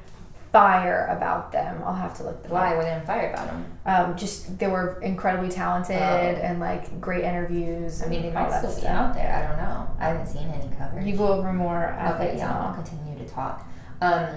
[0.58, 1.80] fire about them.
[1.84, 2.76] I'll have to look them Why up.
[2.76, 3.64] were they on fire about them?
[3.86, 6.46] Um, just they were incredibly talented Oh.
[6.46, 8.02] and like great interviews.
[8.02, 8.90] I mean, they might still be stuff.
[8.90, 9.32] out there.
[9.32, 9.88] I don't know.
[10.00, 11.06] I haven't seen any coverage.
[11.06, 13.66] You go over more Okay, yeah, I'll continue to talk.
[14.00, 14.28] Um,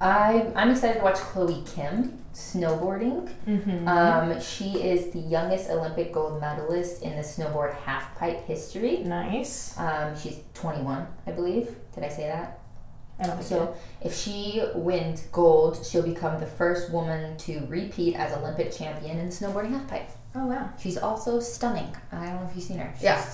[0.00, 3.28] I I'm excited to watch Chloe Kim snowboarding.
[3.46, 3.86] Mm-hmm.
[3.88, 8.98] Um, she is the youngest Olympic gold medalist in the snowboard half pipe history.
[8.98, 9.76] nice.
[9.78, 11.74] Um, she's 21, I believe.
[11.94, 12.59] Did I say that?
[13.42, 19.18] So, if she wins gold, she'll become the first woman to repeat as Olympic champion
[19.18, 20.06] in the snowboarding halfpipe.
[20.34, 21.94] Oh wow, She's also stunning.
[22.12, 22.92] I don't know if you've seen her.
[22.94, 23.24] She's Yeah.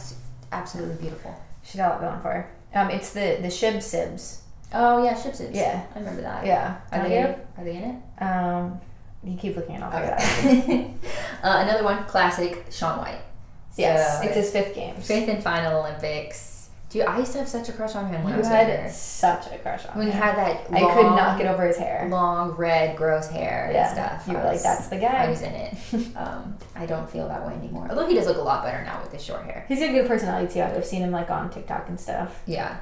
[0.52, 1.34] absolutely beautiful.
[1.62, 2.50] She's got a lot going for her.
[2.74, 4.38] Um, it's the the Shib Sibs.
[4.72, 5.54] Oh yeah, Shib Sibs.
[5.54, 5.84] Yeah.
[5.94, 6.44] I remember that.
[6.46, 6.76] Yeah.
[6.92, 7.34] Are they you?
[7.58, 8.22] are they in it?
[8.22, 8.80] Um,
[9.22, 9.94] you keep looking at it up.
[9.94, 10.90] Okay.
[11.42, 13.20] uh, another one, classic, Shaun White.
[13.76, 15.06] Yes, it's his fifth games.
[15.06, 16.55] fifth and final Olympics.
[16.88, 18.90] Dude, I used to have such a crush on him when I was had younger.
[18.92, 19.98] such a crush on him.
[19.98, 22.06] When he had that I could not get over his hair.
[22.08, 24.28] long red gross hair Yeah, and stuff.
[24.28, 25.24] you were I like, "That's the guy.
[25.24, 25.76] I was in it.
[26.16, 27.88] Um, I don't feel that way anymore.
[27.90, 29.64] Although he does look a lot better now with his short hair.
[29.68, 30.62] He's got a good personality too.
[30.62, 32.40] I've seen him like on TikTok and stuff.
[32.46, 32.78] Yeah,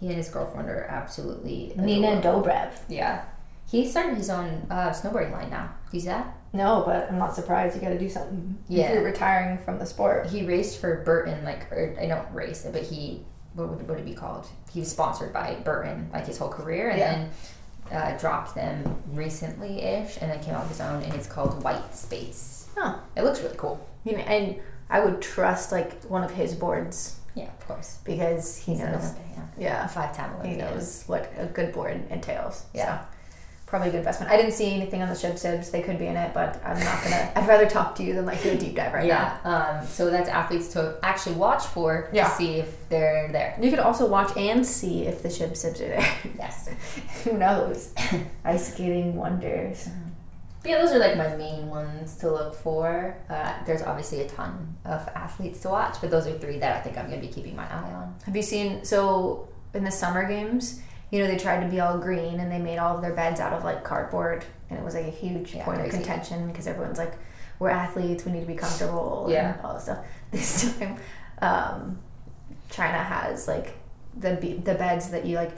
[0.00, 2.48] he and his girlfriend are absolutely Nina adorable.
[2.48, 2.72] Dobrev.
[2.88, 3.24] Yeah,
[3.70, 5.74] he started his own uh, snowboarding line now.
[5.90, 6.36] Do you see that?
[6.54, 7.74] No, but I'm not surprised.
[7.76, 8.58] You got to do something.
[8.68, 8.84] Yeah.
[8.88, 10.26] If you're retiring from the sport.
[10.26, 13.98] He raced for Burton, like or I don't race but he what would what would
[14.00, 14.46] it be called?
[14.72, 17.28] He was sponsored by Burton like his whole career, and Yeah.
[17.90, 21.26] then uh, dropped them recently ish, and then came out with his own, and it's
[21.26, 22.68] called White Space.
[22.76, 22.96] Huh.
[23.16, 23.86] It looks really cool.
[24.04, 24.56] You know, and
[24.88, 27.98] I would trust like one of his boards Yeah, of course.
[28.04, 28.94] because he He's knows.
[29.02, 29.42] Olympic, yeah.
[29.58, 29.84] Yeah.
[29.84, 30.58] A five-time He Olympian.
[30.74, 32.64] knows what a good board entails.
[32.74, 33.00] Yeah.
[33.02, 33.06] So,
[33.72, 34.30] probably a good investment.
[34.30, 35.70] I didn't see anything on the Shib Sibs.
[35.70, 37.32] They could be in it, but I'm not gonna.
[37.34, 39.38] I'd rather talk to you than like do a deep dive right Yeah.
[39.44, 42.28] Um, so that's athletes to actually watch for Yeah.
[42.28, 43.56] to see if they're there.
[43.58, 46.06] You could also watch and see if the Shib Sibs are there.
[46.38, 46.68] Yes.
[47.24, 47.94] Who knows?
[48.44, 49.88] Ice skating wonders.
[50.66, 53.16] Yeah, those are like my main ones to look for.
[53.30, 56.80] Uh, there's obviously a ton of athletes to watch, but those are three that I
[56.82, 58.14] think I'm going to be keeping my eye on.
[58.26, 60.80] Have you seen so in the summer games?
[61.12, 63.38] You know they tried to be all green and they made all of their beds
[63.38, 65.96] out of like cardboard, and it was like a huge Yeah, point crazy.
[65.98, 67.12] of contention because everyone's like,
[67.60, 69.52] "We're athletes, we need to be comfortable," Yeah.
[69.52, 69.98] and all this stuff.
[70.32, 70.96] This time,
[71.42, 71.98] um,
[72.70, 73.74] China has like
[74.18, 74.30] the
[74.64, 75.52] the beds that you like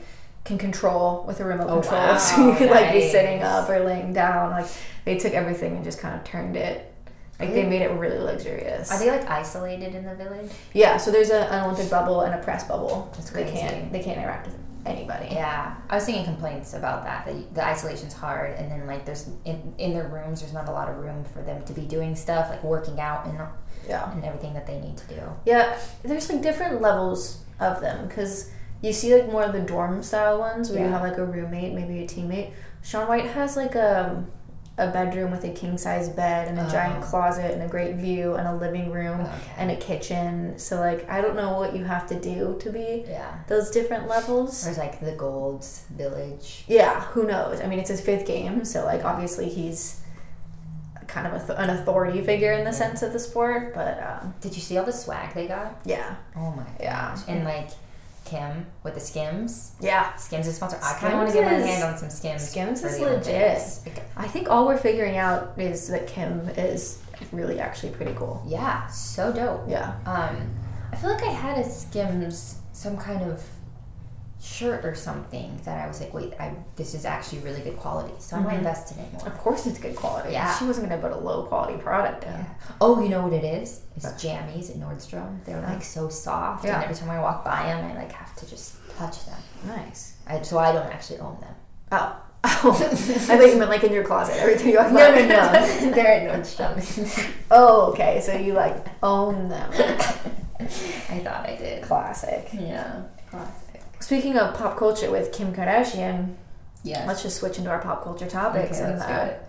[0.44, 3.68] can control with a remote Oh, control, wow, so you could like be sitting up
[3.70, 4.50] or laying down.
[4.50, 4.66] Like
[5.04, 6.92] they took everything and just kind of turned it.
[7.38, 8.90] Like they made it really luxurious.
[8.92, 10.50] Are they like isolated in the village?
[10.72, 13.10] Yeah, so there's a, an Olympic bubble and a press bubble.
[13.14, 15.28] That's they can't they can't interact with anybody.
[15.30, 17.26] Yeah, I was seeing complaints about that.
[17.26, 20.72] That the isolation's hard, and then like there's in in their rooms, there's not a
[20.72, 23.38] lot of room for them to be doing stuff like working out and
[23.88, 24.10] Yeah.
[24.12, 25.20] and everything that they need to do.
[25.44, 28.50] Yeah, there's like different levels of them because
[28.82, 31.72] you see like more of the dorm style ones where you have like a roommate,
[31.74, 32.50] maybe a teammate.
[32.82, 34.24] Shaun White has like a
[34.76, 36.68] a bedroom with a king size bed and a Oh.
[36.68, 39.30] giant closet and a great view and a living room Okay.
[39.56, 40.58] and a kitchen.
[40.58, 43.30] So like I don't know what you have to do to be Yeah.
[43.46, 44.64] those different levels.
[44.64, 46.64] There's like the Golds Village.
[46.66, 47.60] Yeah, who knows?
[47.60, 50.00] I mean, it's his fifth game, so like obviously he's
[51.06, 53.74] kind of a th- an authority figure in the sense of the sport.
[53.74, 55.76] But um, Did you see all the swag they got?
[55.84, 57.10] yeah, Oh my Yeah.
[57.14, 57.20] gosh!
[57.28, 57.68] And like
[58.24, 59.72] Kim with the Skims.
[59.80, 60.14] yeah.
[60.16, 60.78] Skims is sponsor.
[60.82, 62.48] I kind of want to get my hand on some Skims.
[62.48, 63.62] Skims is legit.
[64.16, 67.00] I think all we're figuring out is that Kim is
[67.32, 68.42] really actually pretty cool.
[68.46, 69.64] Yeah, so dope.
[69.68, 69.94] Yeah.
[70.06, 70.48] Um,
[70.92, 73.42] I feel like I had a Skims some kind of
[74.44, 78.12] shirt or something that I was like, wait, I this is actually really good quality,
[78.18, 78.50] so I'm mm-hmm.
[78.50, 79.26] gonna invest in it more.
[79.26, 80.32] Of course, it's good quality.
[80.32, 80.56] Yeah.
[80.58, 82.32] she wasn't gonna put a low quality product in.
[82.32, 82.46] Yeah.
[82.80, 83.80] Oh, you know what it is?
[83.96, 84.16] It's What?
[84.16, 85.42] jammies at Nordstrom.
[85.44, 86.74] They're like so soft, Yeah.
[86.74, 89.38] and every time I walk by them, I like have to just touch them.
[89.66, 90.16] Nice.
[90.26, 91.54] I, so I don't actually own them.
[91.92, 92.20] Oh.
[92.44, 95.10] I thought you meant like in your closet every time you walk by.
[95.10, 95.90] No, no, no.
[95.94, 97.34] They're at Nordstrom.
[97.50, 98.20] oh, okay.
[98.20, 99.70] So you like own them.
[99.72, 101.82] I thought I did.
[101.82, 102.46] Classic.
[102.52, 103.04] Yeah.
[104.04, 106.34] Speaking of pop culture with Kim Kardashian,
[106.82, 107.06] Yeah.
[107.08, 108.76] let's just switch into our pop culture topics.
[108.78, 109.42] Okay, and, let's do uh, it.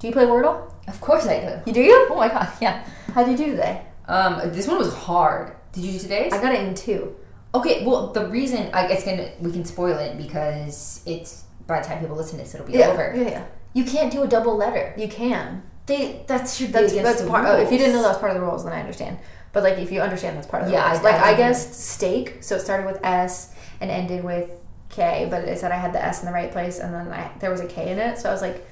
[0.00, 0.70] Do you play Wordle?
[0.86, 1.52] Of course I do.
[1.64, 2.08] You do you?
[2.10, 2.84] Oh my god, yeah.
[3.14, 3.80] How'd you do today?
[4.08, 5.56] Um, this one was hard.
[5.72, 6.30] Did you do today's?
[6.34, 7.16] I got it in two.
[7.54, 11.86] Okay, well, the reason I guess gonna we can spoil it because it's by the
[11.88, 13.14] time people listen to this, it'll be Yeah, over.
[13.16, 13.44] yeah, yeah.
[13.72, 14.92] You can't do a double letter.
[14.98, 15.62] You can.
[15.86, 17.46] They that should That's that's the part.
[17.48, 18.04] Oh, if you didn't know rules.
[18.04, 19.16] that was part of the rules, then I understand.
[19.54, 21.00] But like, if you understand that's part of the Yeah, rules.
[21.00, 23.51] I- like I I, guessed steak, so it started with S
[23.82, 24.48] and ended with
[24.88, 27.30] K, but it said I had the S in the right place, and then I,
[27.40, 28.64] there was a K in it, so I was like,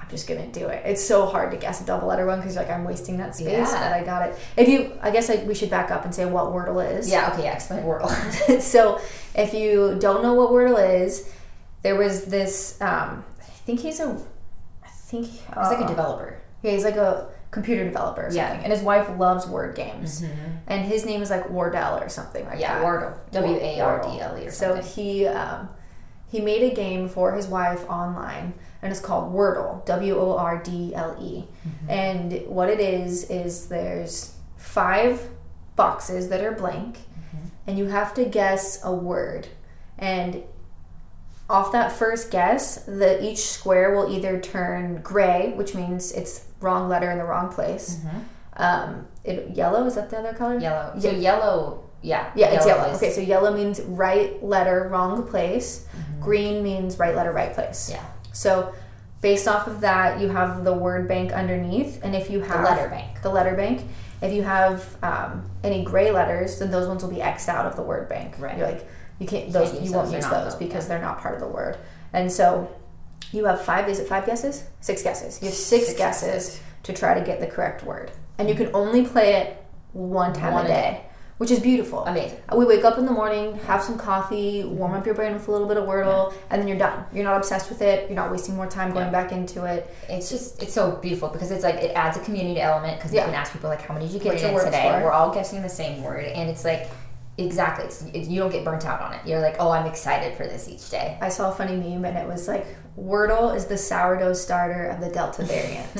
[0.00, 0.82] I'm just gonna do it.
[0.84, 3.48] It's so hard to guess a double letter one because like I'm wasting that space,
[3.48, 3.64] Yeah.
[3.70, 4.38] but I got it.
[4.56, 7.10] If you, I guess like we should back up and say what Wordle is.
[7.10, 7.32] Yeah.
[7.32, 7.44] Okay.
[7.44, 7.54] Yeah.
[7.54, 8.60] Explain Wordle.
[8.60, 9.00] so
[9.34, 11.32] if you don't know what Wordle is,
[11.82, 12.80] there was this.
[12.80, 14.20] Um, I think he's a.
[14.84, 16.38] I think He's like a uh, developer.
[16.62, 18.58] Yeah, he's like a computer developer or something.
[18.58, 18.62] Yeah.
[18.64, 20.22] And his wife loves word games.
[20.66, 22.82] And his name is like Wardell or something like Yeah, that.
[22.82, 23.14] Wardle.
[23.32, 25.68] W A R D L E or So he um,
[26.28, 29.84] he made a game for his wife online and it's called Wordle.
[29.86, 31.44] W O R D L E.
[31.66, 31.90] Mm-hmm.
[31.90, 35.28] And what it is is there's five
[35.76, 37.46] boxes that are blank Mm-hmm.
[37.66, 39.48] and you have to guess a word.
[39.98, 40.42] And
[41.48, 46.88] off that first guess, the each square will either turn gray, which means it's wrong
[46.88, 48.00] letter in the wrong place.
[48.56, 50.54] Um, it, yellow is that the other color?
[50.54, 50.62] Mm-hmm.
[50.62, 50.94] Yellow.
[51.00, 52.30] So yellow, yeah.
[52.34, 52.90] Yeah, it's yellow.
[52.90, 55.86] is- Okay, so yellow means right letter, wrong place.
[56.20, 57.90] Green means right letter, right place.
[57.90, 58.04] Yeah.
[58.32, 58.72] So,
[59.20, 62.88] based off of that, you have the word bank underneath, and if you have letter
[62.88, 63.22] bank.
[63.22, 63.82] the letter bank.
[64.22, 67.76] If you have um, any gray letters, then those ones will be xed out of
[67.76, 68.36] the word bank.
[68.38, 68.56] Right.
[68.56, 68.86] You're like
[69.18, 70.88] you can't those Can't you won't use they're those because yeah.
[70.88, 71.76] they're not part of the word.
[72.12, 72.68] And so
[73.32, 73.88] you have five.
[73.88, 74.64] Is it five guesses?
[74.80, 75.40] Six guesses.
[75.42, 76.60] You have six, Six guesses, guesses.
[76.84, 80.52] to try to get the correct word, and you can only play it one time
[80.54, 81.00] One a day,
[81.38, 82.04] which is beautiful.
[82.04, 82.38] Amazing.
[82.48, 85.46] Uh, we wake up in the morning, have some coffee, warm up your brain with
[85.48, 87.04] a little bit of Wordle, and then you're done.
[87.12, 88.08] You're not obsessed with it.
[88.08, 89.12] You're not wasting more time going Yeah.
[89.12, 89.88] back into it.
[90.08, 93.22] It's just it's so beautiful because it's like it adds a community element because Yeah.
[93.22, 94.88] you can ask people like how many did you get your in word today?
[94.88, 95.02] score?
[95.04, 96.88] We're all guessing the same word and it's like
[97.36, 99.20] exactly it's, it, you don't get burnt out on it.
[99.26, 101.18] You're like oh I'm excited for this each day.
[101.20, 102.64] I saw a funny meme and it was like
[102.98, 105.90] Wordle is the sourdough starter of the Delta variant.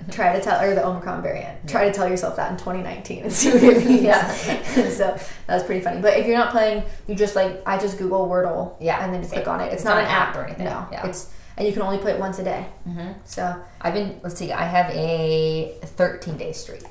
[0.12, 1.66] Try to tell or the Omicron variant.
[1.66, 4.02] Try to tell yourself that in 2019 and see what it means.
[4.02, 4.30] Yeah.
[4.90, 6.02] so that was pretty funny.
[6.02, 8.76] But if you're not playing, you just like I just Google Wordle.
[8.80, 9.02] Yeah.
[9.02, 9.66] And then just click on it.
[9.66, 10.66] It's, It's not, not an app or anything.
[10.66, 10.86] No.
[10.92, 11.06] Yeah.
[11.06, 12.66] It's and you can only play it once a day.
[12.88, 13.12] Mm-hmm.
[13.24, 16.82] So I've been let's see I have a 13 day streak.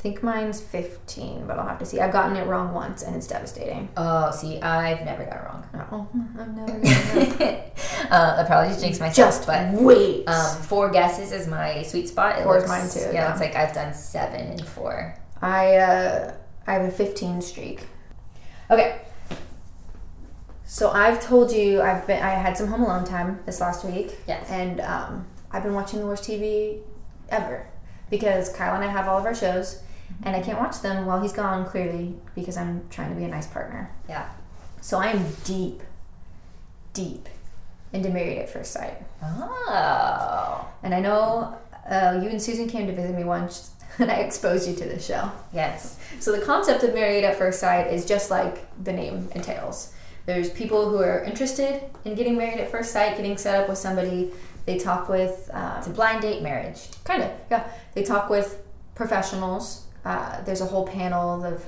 [0.00, 2.00] I think mine's 15, but I'll have to see.
[2.00, 3.90] I've gotten it wrong once and it's devastating.
[3.98, 5.66] Oh see I've never got it wrong.
[5.92, 6.08] Oh,
[6.40, 7.78] I've never gotten it.
[8.10, 10.26] uh, I probably just jinxed myself, Just but wait.
[10.26, 12.38] um, four guesses is my sweet spot.
[12.38, 13.32] It Four is looks- mine too, Yeah, yeah.
[13.32, 15.14] it's like I've done seven and four.
[15.42, 16.34] I uh,
[16.66, 17.82] I have a 15 streak.
[18.70, 19.02] Okay.
[20.64, 24.16] So I've told you I've been I had some Home Alone time this last week.
[24.26, 24.48] Yes.
[24.48, 26.78] And um, I've been watching the worst TV
[27.28, 27.66] ever
[28.08, 29.82] because Kyle and I have all of our shows,
[30.22, 31.64] and I can't watch them while he's gone.
[31.66, 33.90] Clearly, because I'm trying to be a nice partner.
[34.08, 34.28] Yeah.
[34.80, 35.82] So I am deep,
[36.94, 37.28] deep
[37.92, 38.96] into Married at First Sight.
[39.22, 40.66] Oh.
[40.82, 41.56] And I know
[41.88, 45.04] uh, you and Susan came to visit me once, and I exposed you to this
[45.06, 45.30] show.
[45.52, 45.98] Yes.
[46.20, 49.92] So the concept of married at first sight is just like the name entails.
[50.26, 53.78] There's people who are interested in getting married at first sight, getting set up with
[53.78, 54.30] somebody.
[54.66, 56.88] They talk with, It's a um, blind date marriage.
[57.04, 57.66] kind of, yeah.
[57.94, 58.62] They talk with
[58.94, 59.86] professionals.
[60.04, 61.64] Uh, there's a whole panel of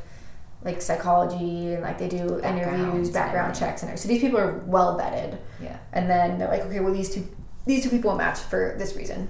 [0.65, 3.99] like psychology and like they do interviews, background checks, and.
[3.99, 5.39] So these people are well vetted.
[5.61, 5.79] Yeah.
[5.93, 7.27] And then they're like, okay, well these two
[7.67, 9.29] these two people will match for this reason.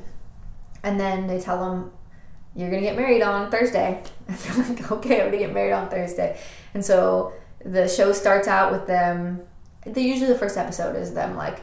[0.83, 1.93] And then they tell them,
[2.55, 4.03] you're gonna get married on Thursday.
[4.29, 6.39] And they're like, okay, I'm gonna get married on Thursday.
[6.75, 7.33] And so
[7.65, 9.43] the show starts out with them.
[9.85, 11.61] They usually the first episode is them like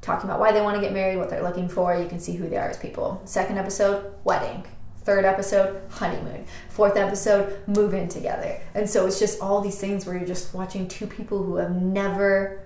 [0.00, 1.94] talking about why they want to get married, what they're looking for.
[1.94, 3.20] You can see who they are as people.
[3.24, 4.66] Second episode, wedding.
[5.02, 6.44] Third episode, honeymoon.
[6.68, 8.60] Fourth episode, move in together.
[8.74, 11.74] And so it's just all these things where you're just watching two people who have
[11.74, 12.62] never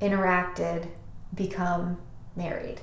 [0.00, 0.88] interacted
[1.34, 1.98] become
[2.36, 2.80] married.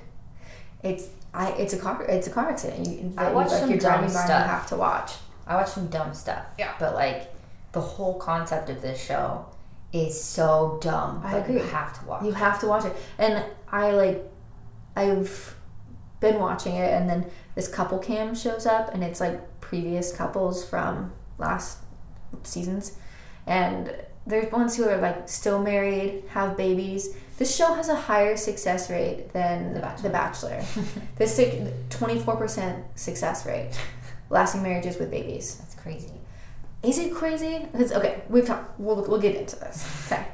[0.83, 2.87] It's I it's a car it's a car accident.
[2.87, 4.27] You, I watched like some you're dumb stuff.
[4.27, 5.13] you have to watch.
[5.47, 6.45] I watch some dumb stuff.
[6.57, 6.73] Yeah.
[6.79, 7.33] But like
[7.71, 9.45] the whole concept of this show
[9.93, 11.21] is so dumb.
[11.23, 12.23] I but you have to watch.
[12.23, 12.95] You have to watch it.
[13.17, 14.23] And I like
[14.95, 15.55] I've
[16.19, 20.67] been watching it and then this couple cam shows up and it's like previous couples
[20.67, 21.79] from last
[22.43, 22.97] seasons
[23.47, 23.93] and
[24.27, 27.15] there's ones who are like still married, have babies.
[27.37, 30.09] This show has a higher success rate than The The Bachelor.
[30.09, 30.65] Bachelor.
[31.17, 31.39] this
[31.89, 33.77] twenty four percent success rate,
[34.29, 35.57] lasting marriages with babies.
[35.57, 36.13] That's crazy.
[36.81, 37.67] Is it crazy?
[37.73, 38.79] It's, okay, we've talked.
[38.79, 40.11] We'll, we'll get into this.
[40.11, 40.25] Okay,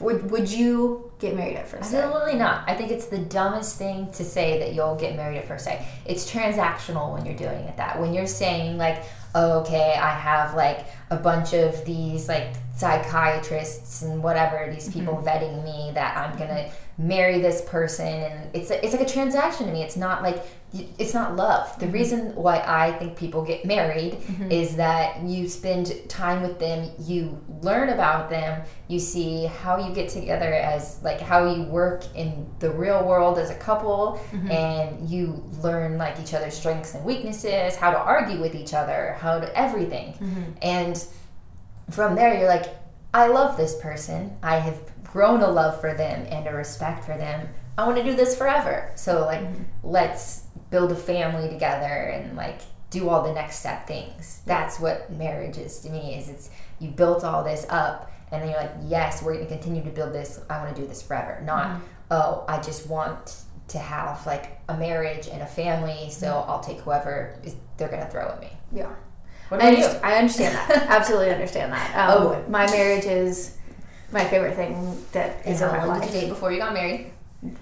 [0.00, 2.04] would would you get married at first sight?
[2.04, 2.68] Absolutely not.
[2.68, 5.80] I think it's the dumbest thing to say that you'll get married at first sight.
[6.06, 8.00] It's transactional when you're doing it that.
[8.00, 9.02] When you're saying like,
[9.34, 15.14] oh, okay, I have like a bunch of these like psychiatrists and whatever these people
[15.14, 15.26] mm-hmm.
[15.26, 19.72] vetting me that I'm gonna marry this person and it's it's like a transaction to
[19.72, 19.82] me.
[19.82, 21.78] It's not like it's not love.
[21.78, 21.94] The mm-hmm.
[21.94, 24.50] reason why I think people get married mm-hmm.
[24.50, 29.94] is that you spend time with them, you learn about them, you see how you
[29.94, 34.50] get together as like how you work in the real world as a couple mm-hmm.
[34.50, 39.16] and you learn like each other's strengths and weaknesses, how to argue with each other,
[39.20, 40.14] how to everything.
[40.60, 41.02] And
[41.90, 42.74] from there you're like
[43.14, 44.36] I love this person.
[44.42, 44.78] I have
[45.12, 47.48] grown a love for them and a respect for them
[47.78, 48.90] I want to do this forever.
[48.96, 49.62] So like, mm-hmm.
[49.84, 54.42] let's build a family together and like do all the next step things.
[54.46, 56.16] That's what marriage is to me.
[56.16, 56.50] Is it's
[56.80, 59.90] you built all this up, and then you're like, yes, we're going to continue to
[59.90, 60.40] build this.
[60.50, 61.40] I want to do this forever.
[61.44, 61.84] Not, mm-hmm.
[62.10, 66.50] oh, I just want to have like a marriage and a family, so mm-hmm.
[66.50, 68.50] I'll take whoever is, they're going to throw at me.
[68.72, 68.92] Yeah.
[69.50, 69.84] What I, about you?
[69.84, 70.70] underst- I understand that.
[70.88, 71.92] Absolutely understand that.
[72.10, 72.50] Oh, um, Oh.
[72.50, 73.57] My marriage is
[74.12, 76.10] my favorite thing that is in how my long life.
[76.10, 77.12] did you date before you got married?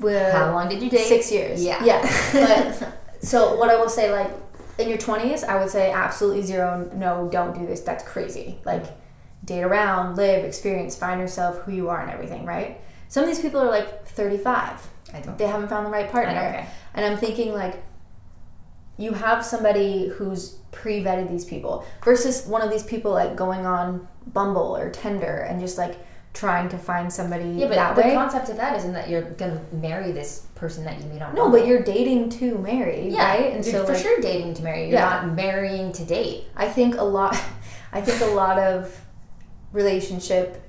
[0.01, 1.07] With How long did you date?
[1.07, 1.63] Six years.
[1.63, 1.85] Yeah.
[1.85, 2.01] Yeah.
[2.33, 2.93] But
[3.23, 4.31] so what I will say, like
[4.79, 6.91] in your twenties, I would say absolutely zero.
[6.95, 7.81] No, don't do this.
[7.81, 8.59] That's crazy.
[8.65, 8.85] Like
[9.45, 12.47] date around, live, experience, find yourself, who you are, and everything.
[12.47, 12.81] Right.
[13.09, 14.87] Some of these people are like thirty-five.
[15.13, 15.37] I don't.
[15.37, 16.33] They haven't found the right partner.
[16.33, 16.67] Okay.
[16.95, 17.83] And I'm thinking like
[18.99, 24.09] you have somebody who's pre-vetted these people versus one of these people like going on
[24.27, 25.99] Bumble or Tinder and just like
[26.37, 28.12] trying to find somebody Yeah, but that the way.
[28.14, 31.34] concept of that isn't that you're gonna marry this person that you meet on.
[31.34, 33.53] no, but you're dating to marry, yeah, right?
[33.55, 34.82] And you're so for like, sure dating to marry.
[34.82, 35.22] You're Yeah.
[35.22, 36.45] not marrying to date.
[36.55, 37.34] I think a lot
[37.93, 38.95] I think a lot of
[39.72, 40.62] relationship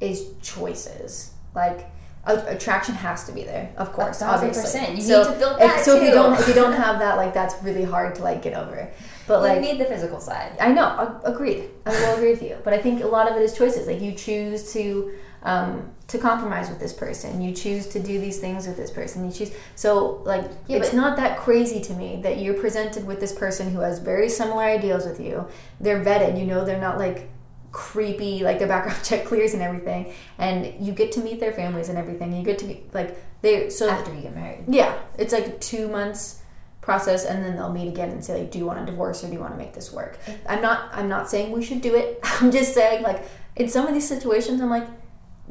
[0.00, 1.32] is choices.
[1.54, 1.88] Like
[2.24, 4.20] attraction has to be there, of course.
[4.20, 4.96] obviously.
[4.96, 6.98] You so need to build if, that So if you don't if you don't have
[6.98, 8.90] that, like that's really hard to like get over.
[9.26, 10.56] But like you need the physical side.
[10.60, 11.68] I know, a- agreed.
[11.84, 12.56] I will agree with you.
[12.64, 13.86] But I think a lot of it is choices.
[13.86, 15.12] Like you choose to
[15.42, 17.40] um, to compromise with this person.
[17.40, 19.24] You choose to do these things with this person.
[19.26, 19.52] You choose.
[19.74, 23.70] So like Yeah, it's not that crazy to me that you're presented with this person
[23.72, 25.46] who has very similar ideals with you.
[25.80, 26.38] They're vetted.
[26.38, 27.28] You know, they're not like
[27.72, 28.42] creepy.
[28.42, 30.12] Like their background check clears and everything.
[30.38, 32.32] And you get to meet their families and everything.
[32.32, 33.70] You get to be like they.
[33.70, 34.64] So After you get married.
[34.68, 36.42] yeah, it's like two months
[36.86, 39.26] process, and then they'll meet again and say like, "Do you want a divorce or
[39.26, 40.18] do you want to make this work?"
[40.48, 40.88] I'm not.
[40.92, 42.20] I'm not saying we should do it.
[42.40, 43.22] I'm just saying like
[43.56, 44.86] in some of these situations, I'm like,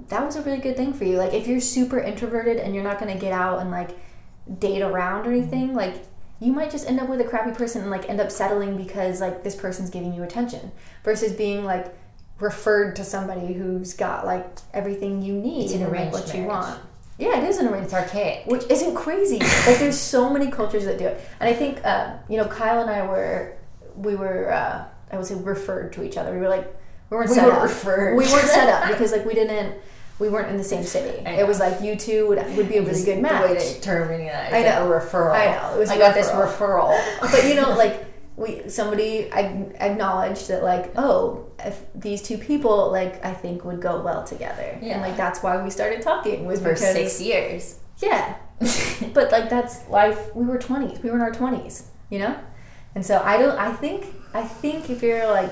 [0.07, 1.17] that was a really good thing for you.
[1.17, 3.91] Like if you're super introverted and you're not gonna get out and like
[4.59, 5.41] date around or mm-hmm.
[5.41, 6.05] anything, like
[6.39, 9.19] you might just end up with a crappy person and like end up settling because
[9.19, 10.71] like this person's giving you attention
[11.03, 11.93] versus being like
[12.39, 16.43] referred to somebody who's got like everything you need It's an and like what you
[16.43, 16.79] want.
[17.17, 18.45] Yeah, it is an arranged It's archaic.
[18.45, 19.39] which isn't crazy.
[19.39, 22.81] like there's so many cultures that do it, and I think uh, you know Kyle
[22.81, 23.53] and I were
[23.95, 26.33] we were uh, I would say referred to each other.
[26.33, 26.65] We were like
[27.09, 27.63] we weren't We set were up.
[27.63, 28.15] referred.
[28.17, 29.75] We weren't set up because like we didn't
[30.19, 31.19] we weren't in the same city.
[31.25, 33.47] It was like you two would would be a really good match.
[33.47, 34.51] The way they terminating that.
[34.53, 34.91] I like know.
[34.91, 35.33] a referral.
[35.33, 36.97] I know, it was I a got this referral.
[37.21, 38.05] but you know like
[38.37, 43.81] we somebody ag- acknowledged that like oh if these two people like I think would
[43.81, 44.77] go well together.
[44.81, 44.93] Yeah.
[44.93, 47.79] and like that's why we started talking was For because six years.
[48.01, 48.35] yeah.
[49.13, 50.33] But like that's life.
[50.35, 52.37] We were 20s we were in our 20s you know?
[52.93, 55.51] And so i don't i think i think if you're like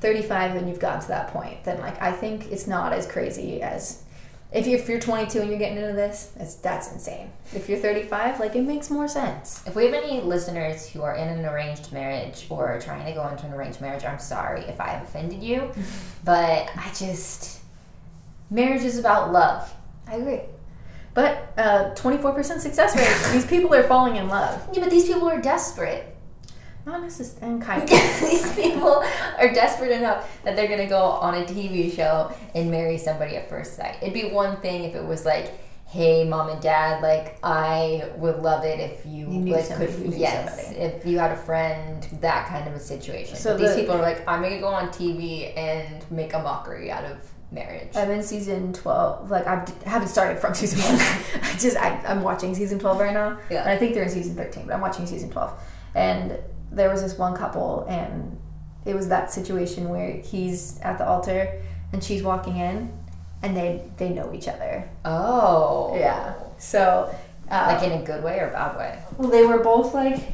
[0.00, 3.60] 35 and you've gotten to that point then like i think it's not as crazy
[3.62, 4.03] as
[4.54, 7.78] if you're, if you're 22 and you're getting into this that's that's insane if you're
[7.78, 11.44] 35 like it makes more sense If we have any listeners who are in an
[11.44, 14.88] arranged marriage or are trying to go into an arranged marriage, I'm sorry if I
[14.88, 15.70] have offended you,
[16.24, 17.60] but I just
[18.50, 19.72] marriage is about love.
[20.06, 20.40] i agree
[21.14, 25.28] but uh, 24% success rate these people are falling in love Yeah, but these people
[25.28, 26.13] are desperate.
[26.86, 29.02] Not necessarily and kind of these people
[29.38, 33.48] are desperate enough that they're gonna go on a TV show and marry somebody at
[33.48, 33.96] first sight.
[34.02, 35.52] It'd be one thing if it was like,
[35.86, 40.08] "Hey, mom and dad, like I would love it if you, You like somebody could,
[40.10, 43.62] knew yes, somebody." if you had a friend, that kind of a situation." So but
[43.66, 47.18] these people are like, "I'm gonna go on TV and make a mockery out of
[47.50, 49.30] marriage." I'm in season 12.
[49.30, 51.00] Like, I've, I haven't started from season 1.
[51.44, 53.38] I just, I, I'm watching season 12 right now.
[53.48, 53.60] Yeah.
[53.62, 55.52] And I think they're in season 13, but I'm watching season 12.
[55.94, 56.38] And
[56.74, 58.38] there was this one couple, and
[58.84, 61.60] it was that situation where he's at the altar
[61.92, 62.92] and she's walking in,
[63.42, 64.88] and they, they know each other.
[65.04, 66.34] oh, Yeah.
[66.58, 67.14] So,
[67.50, 68.98] uh, like in a good way or bad way?
[69.18, 70.32] well, they were both like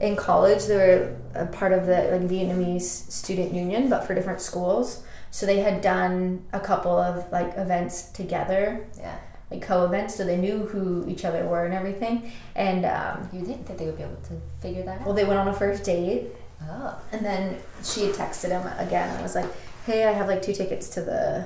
[0.00, 0.64] in college.
[0.66, 5.02] They were a part of the like Vietnamese student union, but for different schools.
[5.30, 9.16] So they had done a couple of like events together, Yeah.
[9.50, 12.32] Like co-events, so they knew who each other were and everything.
[12.56, 15.06] And um, You think that they would be able to figure that out?
[15.06, 16.28] well, they went on a first date,
[16.68, 16.98] Oh.
[17.12, 19.46] and then she had texted him again and was like,
[19.84, 21.44] "Hey, I have like two tickets to the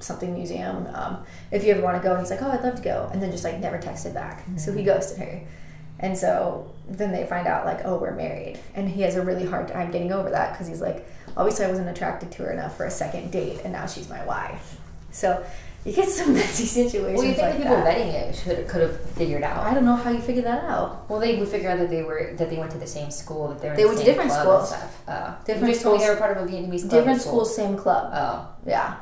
[0.00, 0.88] something museum.
[0.92, 3.08] Um, if you ever want to go." And he's like, "Oh, I'd love to go,"
[3.12, 4.44] and then just like never texted back.
[4.56, 5.40] So he ghosted her.
[6.00, 9.46] And so then they find out like, "Oh, we're married," and he has a really
[9.46, 11.06] hard time getting over that because he's like,
[11.36, 14.24] "Obviously, I wasn't attracted to her enough for a second date, and now she's my
[14.26, 14.76] wife."
[15.12, 15.44] So
[15.84, 17.18] you get some messy situations.
[17.18, 17.96] Well, you think like the people that.
[17.96, 19.66] vetting it should could have figured out?
[19.66, 21.08] I don't know how you figure that out.
[21.10, 23.48] Well, they would figure out that they were that they went to the same school,
[23.48, 23.76] that they were.
[23.76, 24.68] They the went to different schools.
[24.68, 25.02] Stuff.
[25.08, 26.02] Oh, Different you just told schools.
[26.02, 26.90] they were part of a Vietnamese club.
[26.90, 27.44] Different school.
[27.44, 28.10] schools, same club.
[28.14, 28.96] Oh, Yeah,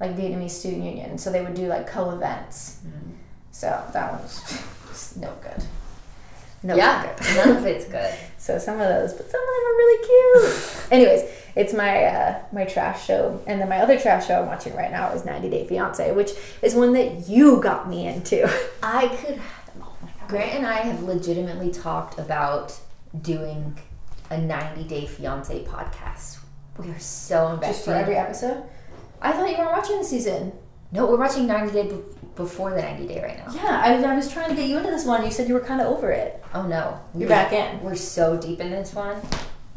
[0.00, 1.18] like Vietnamese student union.
[1.18, 2.80] So they would do like co events.
[2.86, 3.10] Mm-hmm.
[3.50, 5.64] So that one was no good.
[6.62, 7.36] No yeah, good.
[7.36, 8.14] none of it's good.
[8.38, 10.86] So some of those, but some of them are really cute.
[10.92, 11.22] Anyways,
[11.56, 14.90] it's my uh, my trash show, and then my other trash show I'm watching right
[14.90, 16.30] now is 90 Day Fiance, which
[16.62, 18.48] is one that you got me into.
[18.82, 19.40] I could.
[20.28, 22.78] Grant and I have legitimately talked about
[23.20, 23.76] doing
[24.30, 26.38] a 90 Day Fiance podcast.
[26.78, 27.74] We are so invested.
[27.74, 28.64] Just for every episode.
[29.20, 30.52] I thought you weren't watching the season.
[30.92, 32.02] No, we're watching 90 Day be-
[32.36, 33.52] before the 90 Day right now.
[33.54, 35.24] Yeah, I, I was trying to get you into this one.
[35.24, 36.42] You said you were kind of over it.
[36.54, 37.82] Oh no, You're We're- back in.
[37.82, 39.16] We're so deep in this one.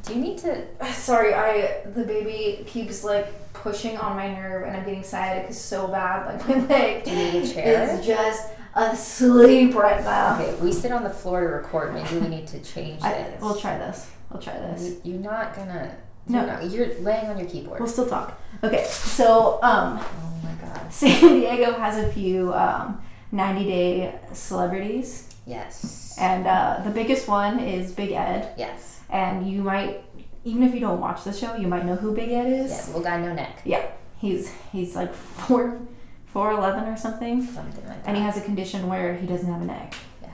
[0.08, 0.66] Do you need to?
[0.94, 5.88] Sorry, I the baby keeps like pushing on my nerve, and I'm getting sciatic so
[5.88, 6.26] bad.
[6.26, 8.00] Like my leg Do you need a chair?
[8.00, 10.40] is just asleep right now.
[10.40, 11.94] Okay, we sit on the floor to record.
[11.94, 13.42] Maybe we need to change I, this.
[13.42, 14.10] we'll try this.
[14.32, 14.82] We'll try this.
[15.04, 15.96] You- You're not gonna.
[16.30, 16.60] No.
[16.62, 17.80] You're, you're laying on your keyboard.
[17.80, 18.40] We'll still talk.
[18.64, 20.92] Okay, so um, oh my god.
[20.94, 23.02] San Diego has a few um,
[23.32, 26.16] 90 day celebrities, Yes.
[26.20, 28.54] and uh, the biggest one is Big Ed.
[28.58, 28.97] Yes.
[29.10, 30.04] And you might,
[30.44, 32.72] even if you don't watch the show, you might know who Big Ed is.
[32.72, 32.86] Yeah.
[32.88, 33.62] Little guy, no neck.
[33.66, 33.86] Yeah,
[34.18, 35.80] he's he's like four
[36.26, 38.08] four eleven or something, Something like that.
[38.08, 39.96] and he has a condition where he doesn't have a neck.
[40.22, 40.30] Yeah.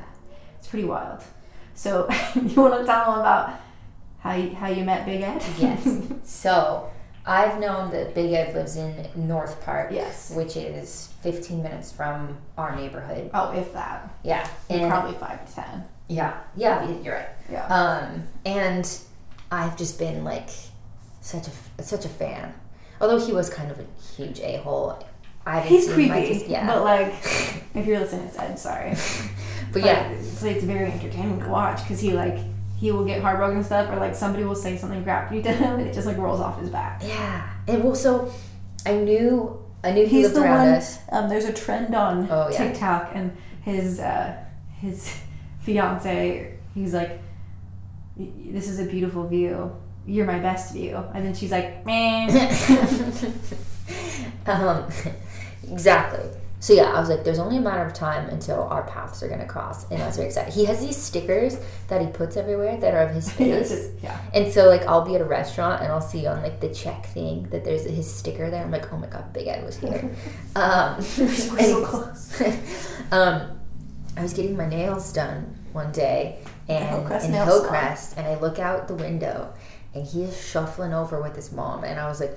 [0.59, 1.21] It's pretty wild.
[1.75, 3.59] So you want to tell him about
[4.19, 5.43] how you, how you met Big Ed?
[5.57, 5.87] Yes.
[6.23, 6.89] so
[7.25, 9.91] I've known that Big Ed lives in North Park.
[9.91, 10.31] Yes.
[10.35, 13.29] Which is 15 minutes from our neighborhood.
[13.33, 14.47] oh, if that, Yeah.
[14.69, 15.83] And probably five to ten.
[16.07, 16.37] Yeah.
[16.55, 16.89] Yeah.
[17.01, 17.29] You're right.
[17.51, 17.65] Yeah.
[17.67, 18.89] Um, and
[19.51, 20.49] I've just been like
[21.21, 22.53] such a such a fan.
[23.01, 23.85] Although he was kind of a
[24.15, 25.03] huge a hole.
[25.45, 26.65] I He's creepy, yeah.
[26.65, 27.13] but like,
[27.75, 28.95] if you're listening to Ed, sorry.
[29.73, 32.37] But yeah, it's like it's very entertaining to watch because he like
[32.77, 35.73] he will get heartbroken and stuff, or like somebody will say something crappy to him,
[35.79, 37.01] and it just like rolls off his back.
[37.03, 37.49] yeah.
[37.67, 38.31] And well, so
[38.85, 40.81] I knew I knew he He's the one.
[41.11, 42.57] Um, there's a trend on Oh, yeah.
[42.69, 44.37] TikTok, and his uh,
[44.79, 45.17] his
[45.63, 47.19] fiance, he's like,
[48.17, 49.75] "This is a beautiful view.
[50.05, 52.29] You're my best view," and then she's like, "Man."
[54.45, 54.85] um,
[55.71, 56.29] exactly.
[56.59, 59.27] So yeah, I was like, there's only a matter of time until our paths are
[59.27, 60.53] gonna cross, and I was very excited.
[60.53, 61.57] He has these stickers
[61.89, 63.89] that he puts everywhere that are of his face.
[64.01, 64.17] yeah.
[64.33, 67.07] And so like I'll be at a restaurant and I'll see on like the check
[67.07, 68.63] thing that there's his sticker there.
[68.63, 70.09] I'm like, oh my god, Big Ed was here.
[70.55, 72.41] um, We're so close.
[73.11, 73.59] um,
[74.17, 76.39] I was getting my nails done one day
[76.69, 79.53] and Hillcrest in Nail Hillcrest, and I look out the window
[79.93, 82.35] and he is shuffling over with his mom, and I was like,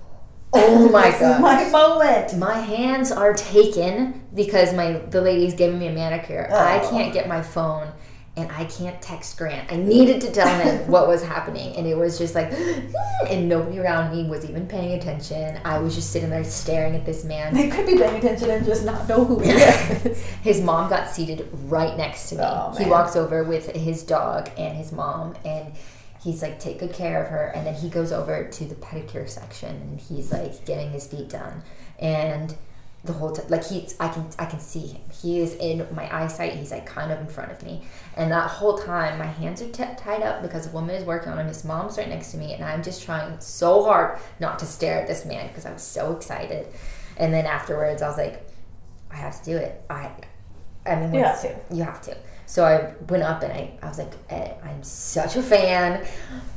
[0.52, 1.40] oh my god.
[1.40, 2.36] my moment.
[2.38, 6.48] My hands are taken because my the lady's giving me a manicure.
[6.52, 6.90] I Oh.
[6.90, 7.88] can't get my phone
[8.34, 9.70] and I can't text Grant.
[9.70, 12.50] I needed to tell him what was happening and it was just like
[13.28, 15.60] and nobody around me was even paying attention.
[15.64, 17.52] I was just sitting there staring at this man.
[17.54, 20.24] They could be paying attention and just not know who he is.
[20.42, 22.42] his mom got seated right next to me.
[22.44, 25.74] Oh, he walks over with his dog and his mom and
[26.22, 29.28] he's like take good care of her and then he goes over to the pedicure
[29.28, 31.62] section and he's like getting his feet done
[31.98, 32.54] and
[33.04, 35.00] the whole time like he's i can i can see him.
[35.10, 37.82] He is in my eyesight he's like kind of in front of me.
[38.16, 41.32] And that whole time my hands are t- tied up because a woman is working
[41.32, 44.58] on him his mom's right next to me and i'm just trying so hard not
[44.60, 46.66] to stare at this man because i was so excited.
[47.16, 48.46] And then afterwards i was like
[49.10, 49.82] i have to do it.
[49.90, 50.10] I
[50.86, 51.74] i mean You have to.
[51.74, 52.16] you have to
[52.52, 56.06] so I went up and I, I was like, Ed, I'm such a fan.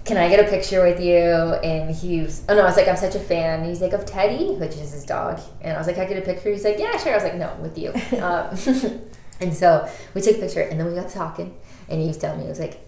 [0.04, 1.24] Can I get a picture with you?
[1.24, 3.62] And he was, oh no, I was like, I'm such a fan.
[3.62, 5.40] And he's like, of Teddy, which is his dog.
[5.62, 6.52] And I was like, Can I get a picture?
[6.52, 7.14] He's like, yeah, sure.
[7.14, 7.92] I was like, no, with you.
[8.20, 9.00] um,
[9.40, 11.56] and so we took a picture and then we got talking.
[11.88, 12.86] And he was telling me, it was like,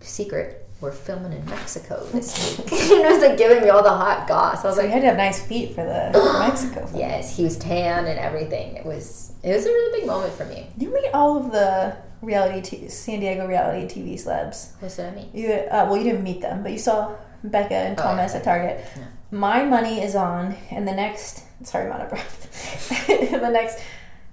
[0.00, 2.72] secret, we're filming in Mexico this week.
[2.92, 4.64] and was like giving me all the hot goss.
[4.64, 6.10] I was So you had to have nice feet for the
[6.40, 6.84] Mexico.
[6.86, 6.98] film.
[7.00, 8.76] yes, he was tan and everything.
[8.76, 10.68] It was, it was a really big moment for me.
[10.76, 14.72] You meet all of the reality t- San Diego reality TV celebs.
[14.80, 15.30] What's what I mean?
[15.32, 17.14] You uh, well, you didn't meet them, but you saw
[17.44, 18.38] Becca and Oh, Thomas yeah.
[18.38, 18.84] at Target.
[18.96, 19.04] Yeah.
[19.30, 21.42] My money is on in the next.
[21.64, 23.08] Sorry, I'm out of breath.
[23.08, 23.80] in the next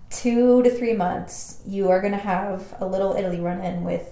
[0.10, 4.08] two to three months, you are gonna have a little Italy run in with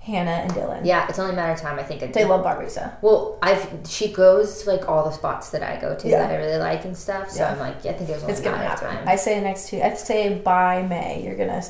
[0.00, 0.84] Hannah and Dylan.
[0.84, 1.78] Yeah, it's only a matter of time.
[1.78, 2.12] I think.
[2.14, 2.94] They love Barbusa.
[3.02, 6.20] Well, I've she goes to like all the spots that I go to Yeah.
[6.26, 7.30] that I really like and stuff.
[7.30, 7.52] So Yeah.
[7.52, 8.96] I'm like, yeah, I think it only It's a gonna matter of happen.
[8.98, 9.08] time.
[9.08, 9.80] I say next two.
[9.82, 11.62] I say by May, you're gonna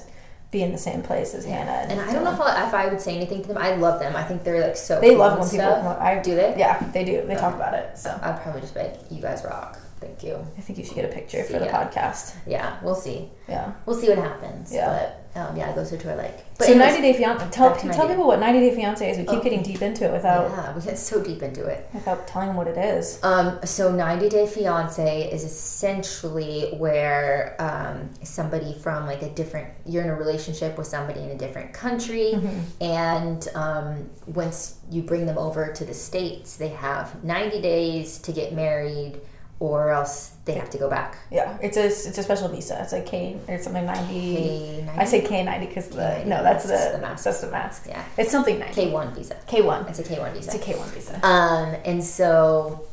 [0.50, 1.72] be in the same place as Hannah.
[1.72, 3.58] And, and I don't know if I, if I would say anything to them.
[3.58, 4.14] I love them.
[4.16, 5.00] I think they're like so.
[5.00, 5.66] they cool love when people.
[5.66, 5.98] stuff.
[6.00, 6.54] I Do they?
[6.56, 7.22] Yeah, they do.
[7.26, 7.98] They talk about it.
[7.98, 9.78] So I'd probably just be like, you guys rock.
[10.00, 10.36] Thank you.
[10.56, 12.36] I think you should get a picture See for the podcast.
[12.46, 13.30] Yeah, we'll see.
[13.48, 13.72] Yeah.
[13.84, 14.72] We'll see what happens.
[14.72, 14.86] Yeah.
[14.86, 16.44] But um, yeah, it goes into our like.
[16.58, 17.48] so anyways, 90 Day Fiance.
[17.50, 19.18] Tell, tell people what 90 Day Fiance is.
[19.18, 19.42] We keep Oh.
[19.42, 21.88] getting deep into it without yeah, we get so deep into it.
[21.94, 23.18] without telling them what it is.
[23.22, 30.02] Um, so 90 Day Fiance is essentially where um, somebody from like a different, you're
[30.02, 32.34] in a relationship with somebody in a different country,
[32.80, 38.32] and um, once you bring them over to the States, they have 90 days to
[38.32, 39.20] get married
[39.60, 41.18] or else they have to go back.
[41.30, 42.78] Yeah, it's a it's a special visa.
[42.82, 44.14] It's like K or something 90.
[44.14, 44.98] K90?
[44.98, 47.24] I say K 90 because the K90, no, that's that's the the mask.
[47.24, 47.86] That's the mask.
[47.88, 48.04] Yeah.
[48.16, 48.80] It's something 90.
[48.80, 49.36] K1 visa.
[49.46, 49.86] K one.
[49.86, 50.46] It's a K1 visa.
[50.46, 51.26] It's a K one visa.
[51.26, 52.84] Um, and so,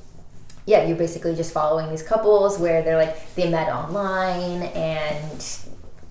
[0.65, 5.45] yeah, you're basically just following these couples where they're like, they met online and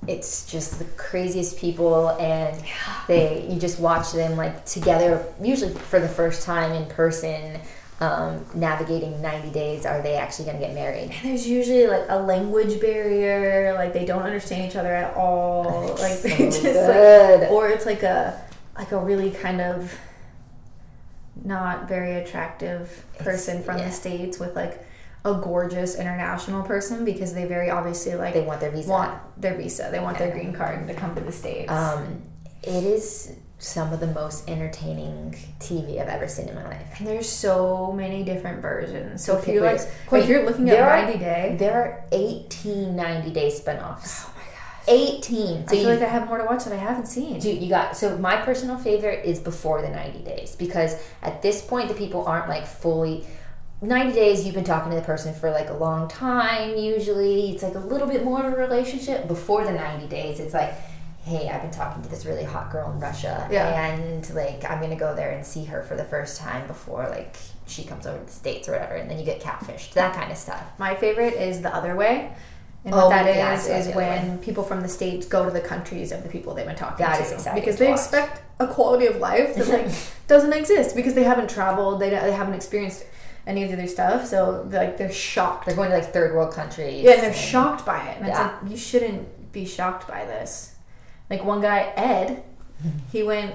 [0.07, 2.63] it's just the craziest people and
[3.09, 7.59] they, you just watch them like together, usually for the first time in person,
[8.01, 9.87] um, navigating 90 days.
[9.87, 11.11] Are they actually going to get married?
[11.11, 15.97] And there's usually like a language barrier, like they don't understand each other at all.
[15.99, 18.41] Like So they just like, or it's like a
[18.77, 19.97] like a really kind of
[21.45, 23.87] not very attractive person from yeah.
[23.87, 24.85] the states with like
[25.25, 28.91] a gorgeous international person because they very obviously like They want their visa.
[28.91, 31.71] want their visa, they want their green card to come to the states.
[31.71, 32.23] Um,
[32.63, 36.99] it is some of the most entertaining TV I've ever seen in my life.
[36.99, 39.25] and there's so many different versions.
[39.25, 39.81] So if you're like,
[40.13, 44.27] if you're looking at are- 90 Day, There are 18 90 day spinoffs.
[44.27, 45.63] oh my gosh, 18.
[45.63, 47.41] I So feel you, like I have more to watch that I haven't seen.
[47.41, 51.63] dude, you got so my personal favorite is before the 90 days because at this
[51.63, 53.25] point the people aren't like fully
[53.81, 57.63] 90 days you've been talking to the person for like a long time usually it's
[57.63, 60.73] like a little bit more of a relationship before the 90 days it's like
[61.25, 63.93] hey i've been talking to this really hot girl in russia Yeah.
[63.95, 67.37] and like i'm gonna go there and see her for the first time before like
[67.67, 70.31] she comes over to the states or whatever and then you get catfished that kind
[70.31, 72.33] of stuff My favorite is the other way.
[72.85, 75.51] And Oh, what that is yeah, is other when people from the states go to
[75.51, 78.01] the countries of the people they've been talking That to is exciting because they watch.
[78.01, 79.91] expect a quality of life that like
[80.27, 83.07] doesn't exist because they haven't traveled, they, they haven't experienced
[83.47, 85.65] any of the other stuff, so like they're shocked.
[85.65, 88.33] they're going to like third world countries Yeah, and they're shocked by it, and Yeah.
[88.57, 90.74] it's like you shouldn't be shocked by this.
[91.31, 92.43] Like one guy, Ed,
[93.13, 93.55] he went.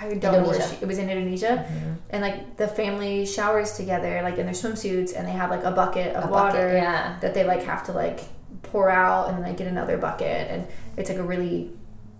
[0.00, 1.96] I, I don't know where she, it was in Indonesia, Mhm.
[2.10, 5.70] and like the family showers together, like in their swimsuits, and they have like a
[5.70, 8.20] bucket of A water bucket, yeah that they like have to like
[8.62, 11.70] pour out, and then they get another bucket, and it's like a really,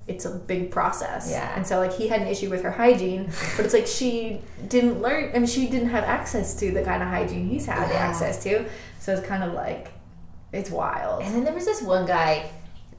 [0.07, 1.29] it's a big process.
[1.31, 1.53] Yeah.
[1.57, 3.25] And so like he had an issue with her hygiene,
[3.57, 5.31] but it's like she didn't learn.
[5.35, 7.97] I mean, she didn't have access to the kind of hygiene he's had Yeah.
[8.09, 8.65] access to.
[9.01, 9.91] So it's kind of like,
[10.53, 11.23] it's wild.
[11.25, 12.51] And then there was this one guy,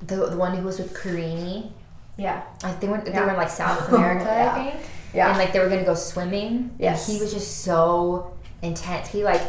[0.05, 1.71] the, the one who was with Karine.
[2.17, 2.43] Yeah.
[2.63, 4.51] Like they went, they were in like South America, Yeah.
[4.55, 4.85] I think.
[5.13, 5.29] Yeah.
[5.29, 6.75] And like they were gonna go swimming.
[6.79, 7.07] Yes.
[7.07, 9.07] And he was just so intense.
[9.09, 9.41] He like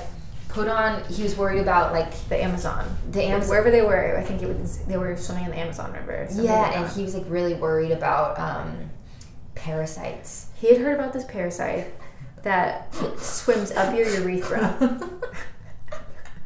[0.48, 1.02] put on.
[1.04, 2.84] He was worried about like the Amazon.
[3.10, 3.50] the Amazon.
[3.50, 6.28] Wherever they were, I think it was they were swimming in the Amazon River.
[6.32, 8.90] Yeah, and he was like really worried about um,
[9.54, 10.48] parasites.
[10.56, 11.86] he had heard about this parasite
[12.42, 15.00] that swims up your urethra.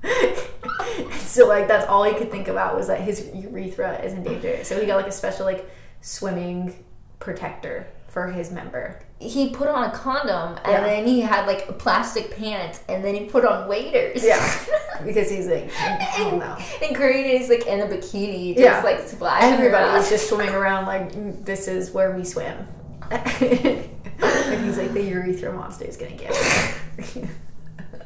[1.19, 4.63] so like that's all he could think about was that his urethra is in danger.
[4.65, 5.69] So he got like a special like
[6.01, 6.85] swimming
[7.21, 9.01] protector for his member.
[9.21, 10.81] He put on a condom and Yeah.
[10.85, 14.25] then he had like plastic pants and then he put on waders.
[14.25, 14.41] Yeah.
[15.05, 16.57] because he's like, oh and, no.
[16.83, 18.81] and Karine is like in a bikini, just Yeah.
[18.83, 19.55] like splashing.
[19.55, 22.67] Everybody was just swimming around like "Mm, this is where we swim.
[23.11, 27.29] and he's like the urethra monster is gonna get me.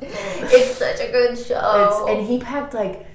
[0.03, 2.05] it's such a good show.
[2.07, 3.07] It's, and he packed like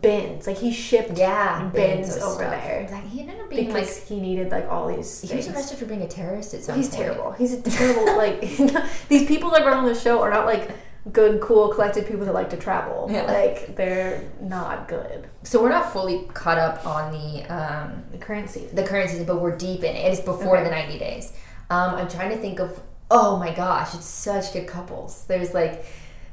[0.00, 2.38] bins, like he shipped yeah, bins over stuff.
[2.50, 2.88] there.
[2.90, 5.22] Like he ended up being because like he needed like all these.
[5.22, 7.02] he was arrested for being a terrorist at some He's point.
[7.02, 7.32] terrible.
[7.32, 8.40] He's a terrible like
[9.08, 10.70] these people that run on the show are not like
[11.12, 13.08] good, cool, collected people that like to travel.
[13.10, 13.22] Yeah.
[13.22, 15.28] Like they're not good.
[15.42, 18.74] So we're not fully caught up on the um, The current season.
[18.76, 20.06] the current season, but we're deep in it.
[20.06, 20.64] It is before Okay.
[20.64, 21.32] the ninety days.
[21.70, 22.80] Um, I'm trying to think of.
[23.10, 25.24] Oh my gosh, it's such good couples.
[25.28, 25.86] There's like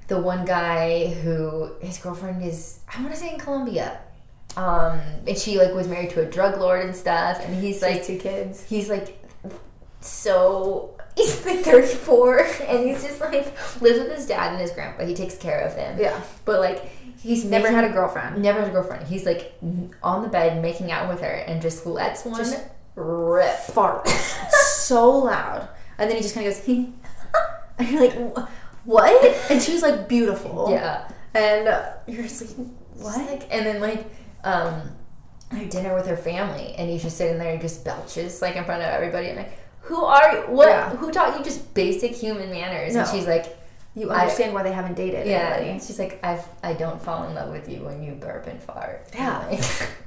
[0.07, 3.99] the one guy who his girlfriend is I want to say in Colombia,
[4.57, 8.03] um, and she like was married to a drug lord and stuff, and he's Like
[8.05, 8.63] two kids.
[8.63, 9.17] he's like
[10.01, 13.45] so he's like 34 and he's just like
[13.81, 16.19] lives with his dad and his grandpa he takes care of them Yeah.
[16.43, 16.85] but like
[17.19, 18.41] he's Never making- had a girlfriend.
[18.41, 19.53] never had a girlfriend he's like
[20.03, 22.63] on the bed making out with her and just lets one Just
[22.95, 24.07] rip Fart
[24.77, 26.63] so loud, and then he just kind of goes.
[26.63, 26.93] He,
[27.79, 28.47] and you're like, "Wh-
[28.85, 29.51] what?
[29.51, 30.67] And she was like beautiful.
[30.71, 33.29] yeah And uh, you're just like, what what?
[33.29, 34.05] like and then like
[34.43, 34.91] um
[35.51, 38.63] her dinner with her family and he's just sitting there and just belches like in
[38.63, 40.89] front of everybody and like who are you what Yeah.
[40.95, 43.57] who taught you just basic human manners and she's like
[43.95, 45.85] You I- understand why they haven't dated Yeah, anybody.
[45.85, 49.07] she's like, I've I don't fall in love with you when you burp and fart.
[49.13, 49.39] Yeah.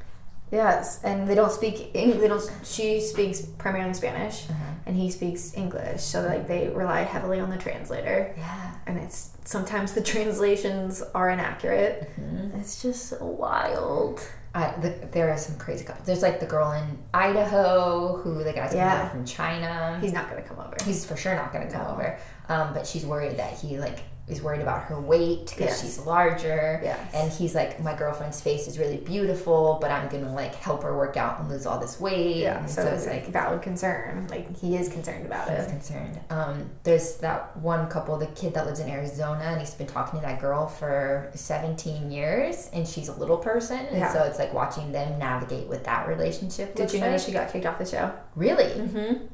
[0.51, 2.21] Yes, and they don't speak English.
[2.21, 2.51] They don't.
[2.65, 4.47] She speaks primarily Spanish,
[4.87, 6.01] and he speaks English.
[6.03, 8.75] So like they rely heavily on the translator, Yeah.
[8.87, 12.11] and it's sometimes the translations are inaccurate.
[12.21, 12.59] Mm-hmm.
[12.61, 14.27] It's just so wild.
[14.55, 16.07] I, the, there are some crazy couples.
[16.07, 19.09] There's like the girl in Idaho who the guy's Yeah.
[19.11, 19.99] from China.
[20.01, 20.75] He's not gonna come over.
[20.85, 21.93] He's for sure not going to come No.
[21.93, 22.19] over.
[22.49, 25.81] Um, but she's worried that he like is worried about her weight because Yes.
[25.81, 26.81] she's larger.
[26.83, 26.99] Yes.
[27.15, 30.97] And he's like, my girlfriend's face is really beautiful, but I'm gonna like help her
[30.97, 32.37] work out and lose all this weight.
[32.37, 34.27] yeah, And so, it's like valid concern.
[34.31, 35.59] Like he is concerned about it.
[35.61, 36.21] He's concerned.
[36.31, 40.21] Um, there's that one couple, the kid that lives in Arizona, and he's been talking
[40.21, 44.13] to that girl for 17 years, and she's a little person, and Yeah.
[44.13, 46.75] so it's like watching them navigate with that relationship.
[46.75, 47.21] Did you know like.
[47.21, 48.13] she got kicked off the show?
[48.37, 48.65] Really?
[48.65, 49.25] Mm-hmm.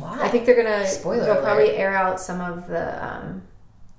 [0.00, 0.20] Why?
[0.22, 0.86] I think they're gonna.
[0.86, 1.44] Spoiler They'll alert.
[1.44, 3.42] probably air out some of the um,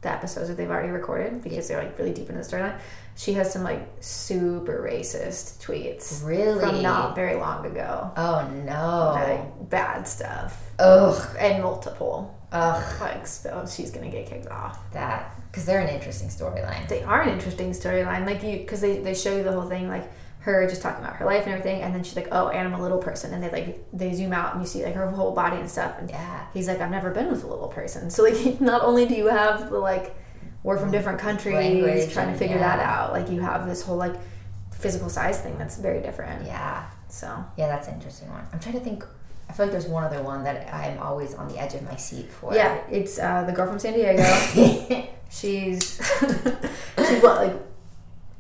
[0.03, 2.77] the episodes that they've already recorded because they're like really deep into the storyline.
[3.15, 6.59] She has some like super racist tweets really.
[6.59, 8.11] from not very long ago.
[8.15, 9.11] Oh no.
[9.13, 11.35] Like bad stuff Ugh.
[11.39, 12.37] and multiple.
[12.51, 13.01] Ugh.
[13.01, 14.79] Like so, she's gonna get kicked off.
[14.91, 16.87] That because they're an interesting storyline.
[16.87, 19.87] They are an interesting storyline, like you because they they show you the whole thing
[19.87, 20.11] like.
[20.43, 22.77] Her just talking about her life and everything, and then she's like, "Oh, and I'm
[22.79, 25.31] a little person," and they like they zoom out and you see like her whole
[25.31, 26.45] body and stuff, and Yeah.
[26.53, 28.09] he's like, I've never been with a little person.
[28.09, 30.15] So like, not only do you have the like,
[30.63, 32.75] we're from different countries, Language trying to figure yeah.
[32.77, 33.13] that out.
[33.13, 34.15] Like you have this whole like
[34.73, 36.45] physical size thing that's very different.
[36.45, 36.89] Yeah.
[37.07, 37.27] So
[37.57, 38.45] Yeah, that's an interesting one.
[38.51, 39.05] I'm trying to think.
[39.49, 41.95] I feel like there's one other one that I'm always on the edge of my
[41.95, 42.53] seat for.
[42.53, 44.23] yeah, it's uh, the girl from San Diego.
[45.29, 47.55] she's she's what like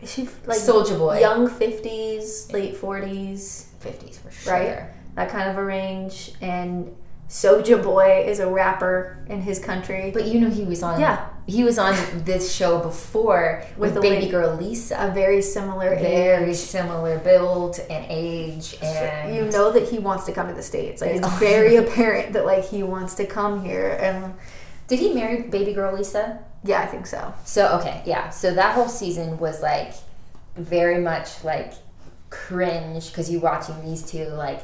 [0.07, 1.19] she like Soja Boy.
[1.19, 4.53] young fifties, late forties, 50s for sure.
[4.53, 4.83] right?
[5.15, 6.31] That kind of a range.
[6.41, 6.95] And
[7.29, 10.11] Soja Boy is a rapper in his country.
[10.13, 11.27] But you know he was on Yeah.
[11.47, 11.95] he was on
[12.25, 14.95] this show before with, With baby lady- girl Lisa.
[14.99, 16.55] a very similar Very age.
[16.57, 21.01] similar build and age and you know that he wants to come to the states.
[21.01, 24.33] Like it's very apparent that like he wants to come here, and
[24.87, 26.39] Did he marry baby girl Lisa?
[26.63, 27.33] Yeah, I think so.
[27.45, 28.29] So okay, yeah.
[28.29, 29.93] So that whole season was like
[30.55, 31.73] very much like
[32.29, 34.61] cringe because you're watching these two like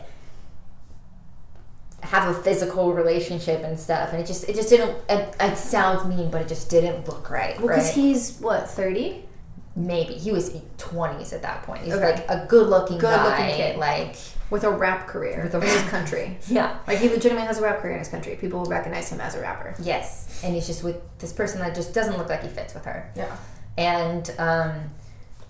[2.02, 4.98] have a physical relationship and stuff, and it just it just didn't.
[5.10, 7.58] It, it sounds mean, but it just didn't look right.
[7.58, 7.96] Well, because right?
[7.96, 9.26] he's what thirty.
[9.80, 11.82] Maybe he was twenties at that point.
[11.84, 12.12] He's Okay.
[12.14, 13.78] like a good looking Good-looking guy, kid.
[13.78, 14.16] like
[14.50, 16.38] with a rap career With a in his country.
[16.48, 16.78] yeah.
[16.88, 18.36] Like he legitimately has a rap career in his country.
[18.36, 19.76] People will recognize him as a rapper.
[19.82, 22.86] Yes, and he's just with this person that just doesn't look like he fits with
[22.86, 23.10] her.
[23.16, 23.36] Yeah.
[23.78, 24.74] and um,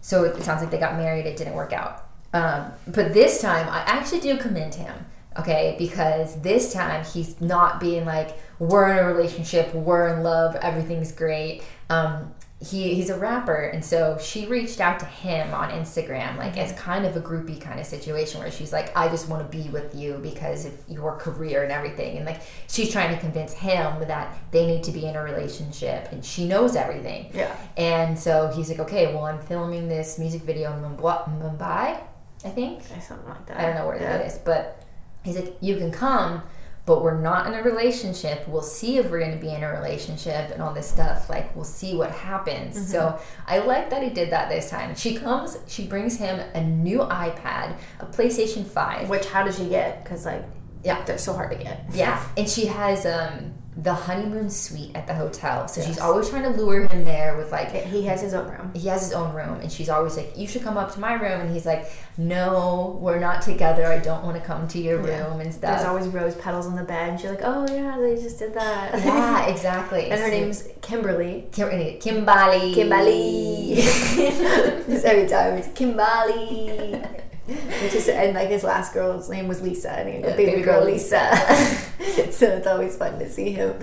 [0.02, 1.26] so it sounds like they got married.
[1.26, 2.06] It didn't work out.
[2.34, 5.06] Um, but this time, I actually do commend him.
[5.38, 10.56] Okay, because this time he's not being like we're in a relationship, we're in love,
[10.58, 11.64] everything's great.
[11.90, 16.50] Um, he he's a rapper, and so she reached out to him on Instagram, like
[16.56, 16.60] Mm-hmm.
[16.60, 19.58] as kind of a groupie kind of situation where she's like, I just want to
[19.58, 23.54] be with you because of your career and everything, and like she's trying to convince
[23.54, 27.32] him that they need to be in a relationship, and she knows everything.
[27.34, 27.56] Yeah.
[27.78, 32.02] And so he's like, okay, well, I'm filming this music video in Mumbai,
[32.44, 32.84] I think.
[33.02, 33.58] Something like that.
[33.58, 34.18] I don't know where yeah.
[34.18, 34.84] that is, but
[35.24, 36.42] he's like, you can come,
[36.90, 38.48] but we're not in a relationship.
[38.48, 41.30] We'll see if we're going to be in a relationship and all this stuff.
[41.30, 42.76] Like, we'll see what happens.
[42.76, 42.86] Mm-hmm.
[42.88, 44.96] So I like that he did that this time.
[44.96, 49.08] She comes, she brings him a new iPad, a PlayStation 5.
[49.08, 50.04] Which how did she get?
[50.04, 50.44] Because like
[50.84, 51.04] Yeah.
[51.06, 51.86] they're so hard to get.
[51.94, 55.68] Yeah, and she has um, the honeymoon suite at the hotel.
[55.68, 58.72] So she's always trying to lure him there with like He has his own room.
[58.74, 61.14] he has his own room and she's always like you should come up to my
[61.14, 65.00] room and he's like no we're not together i don't want to come to your
[65.08, 65.28] Yeah.
[65.30, 65.78] room and stuff.
[65.78, 68.54] There's always rose petals on the bed, and she's like, "Oh yeah, they just did
[68.56, 71.34] that." yeah exactly and her So- name's Kimberly.
[71.46, 73.76] Eh, Kimberly kimbali Kimberly.
[74.90, 77.02] Just every time it's Kimberly.
[77.48, 80.84] Which is and like his last girl's name was Lisa, and he Yeah, baby, girl
[80.86, 81.22] Lisa.
[82.32, 83.76] so it's always fun to see him.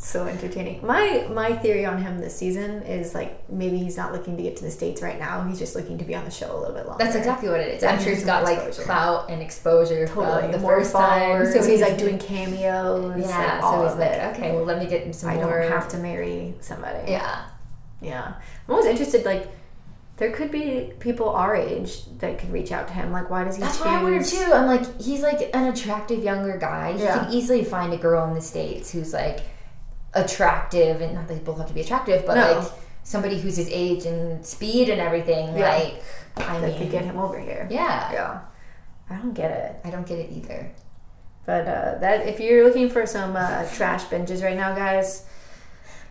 [0.00, 0.86] So entertaining.
[0.86, 4.56] My my theory on him this season is like maybe he's not looking to get
[4.58, 5.42] to the states right now.
[5.42, 7.02] He's just looking to be on the show a little bit longer.
[7.04, 8.82] that's exactly what it is Yeah, i'm sure he's got like exposure.
[8.84, 11.44] clout and exposure totally from the more first time.
[11.46, 13.18] So he's like doing cameos.
[13.18, 14.36] yeah like, so he's like it.
[14.36, 17.10] okay well let me get some I more don't have to marry somebody.
[17.10, 17.46] yeah
[18.00, 18.34] Yeah.
[18.68, 19.48] I'm always interested, like,
[20.18, 23.12] there could be people our age that could reach out to him.
[23.12, 23.86] Like, why does he That's choose?
[23.86, 24.52] what I wonder too.
[24.52, 26.92] I'm like, he's like an attractive younger guy.
[26.92, 27.24] He Yeah.
[27.24, 29.40] could easily find a girl in the States who's like
[30.14, 32.58] attractive and not that they both have to be attractive, but No.
[32.60, 32.68] like
[33.04, 35.56] somebody who's his age and speed and everything.
[35.56, 35.68] Yeah.
[35.76, 36.02] Like
[36.36, 37.66] I that mean could get him over here.
[37.70, 38.12] Yeah.
[38.12, 38.38] Yeah.
[39.10, 39.76] I don't get it.
[39.84, 40.70] I don't get it either.
[41.46, 45.24] But uh, that if you're looking for some uh, trash binges right now, guys,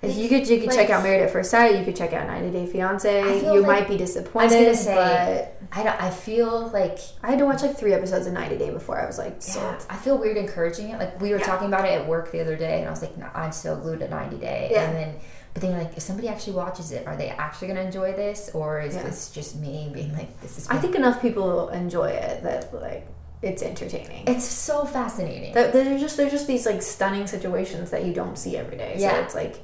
[0.02, 1.76] If you could, you could Like- check out Married at First Sight.
[1.76, 3.42] You could check out 90 Day Fiance.
[3.44, 4.66] You like- might be disappointed.
[4.66, 6.02] I was say, but I don't.
[6.02, 9.06] I feel like I had to watch like three episodes of 90 Day before I
[9.08, 9.66] was like sold.
[9.66, 11.00] yeah, I feel weird encouraging it.
[11.00, 11.46] Like we were Yeah.
[11.46, 13.76] talking about it at work the other day, and I was like, no, I'm so
[13.76, 14.70] glued to 90 Day.
[14.72, 14.84] Yeah.
[14.84, 15.16] And then,
[15.54, 18.80] but then like, if somebody actually watches it, are they actually gonna enjoy this, or
[18.82, 20.68] is this just me being like, this is?
[20.70, 23.08] I think enough people enjoy it that like
[23.42, 24.26] it's entertaining.
[24.28, 25.54] it's so fascinating.
[25.56, 28.94] That there's just there's just these like stunning situations that you don't see every day.
[28.98, 29.22] So Yeah.
[29.24, 29.60] it's like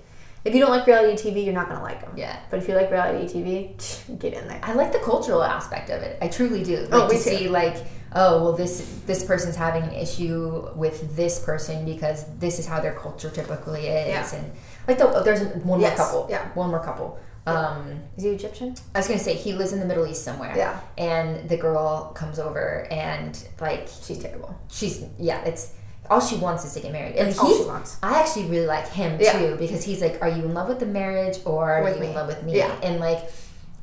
[0.45, 2.13] if you don't like reality TV, you're not gonna like them.
[2.17, 2.39] yeah.
[2.49, 4.59] But if you like reality TV, get in there.
[4.63, 6.17] I like the cultural aspect of it.
[6.21, 6.77] I truly do.
[6.87, 7.19] Like Oh, to too.
[7.21, 7.77] see like,
[8.15, 12.79] oh well, this this person's having an issue with this person because this is how
[12.81, 14.35] their culture typically is, Yeah.
[14.35, 14.51] and
[14.87, 16.27] like the, there's one Yes, more couple.
[16.29, 16.47] yeah.
[16.53, 17.19] one more couple.
[17.45, 18.73] Um, Is he Egyptian?
[18.95, 20.53] I was gonna say he lives in the Middle East somewhere.
[20.55, 20.79] Yeah.
[20.97, 24.55] and the girl comes over and like She's terrible.
[24.69, 25.73] she's yeah, it's
[26.09, 27.65] all she wants is to get married, and all he's.
[27.65, 27.97] wants.
[28.03, 29.37] I actually really like him Yeah.
[29.39, 32.07] too because he's like, "Are you in love with the marriage or are you me.
[32.07, 32.71] in love with me?" Yeah.
[32.83, 33.19] And like,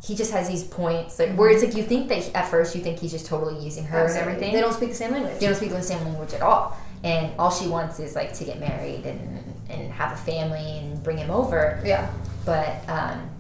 [0.03, 2.75] he just has these points like where it's like you think that he- at first
[2.75, 4.53] you think he's just totally using her and everything.
[4.55, 5.39] They don't speak the same language.
[5.41, 8.45] They don't speak the same language at all, and all she wants is like to
[8.45, 11.81] get married and and have a family and bring him over.
[11.85, 12.11] Yeah.
[12.45, 13.31] But um,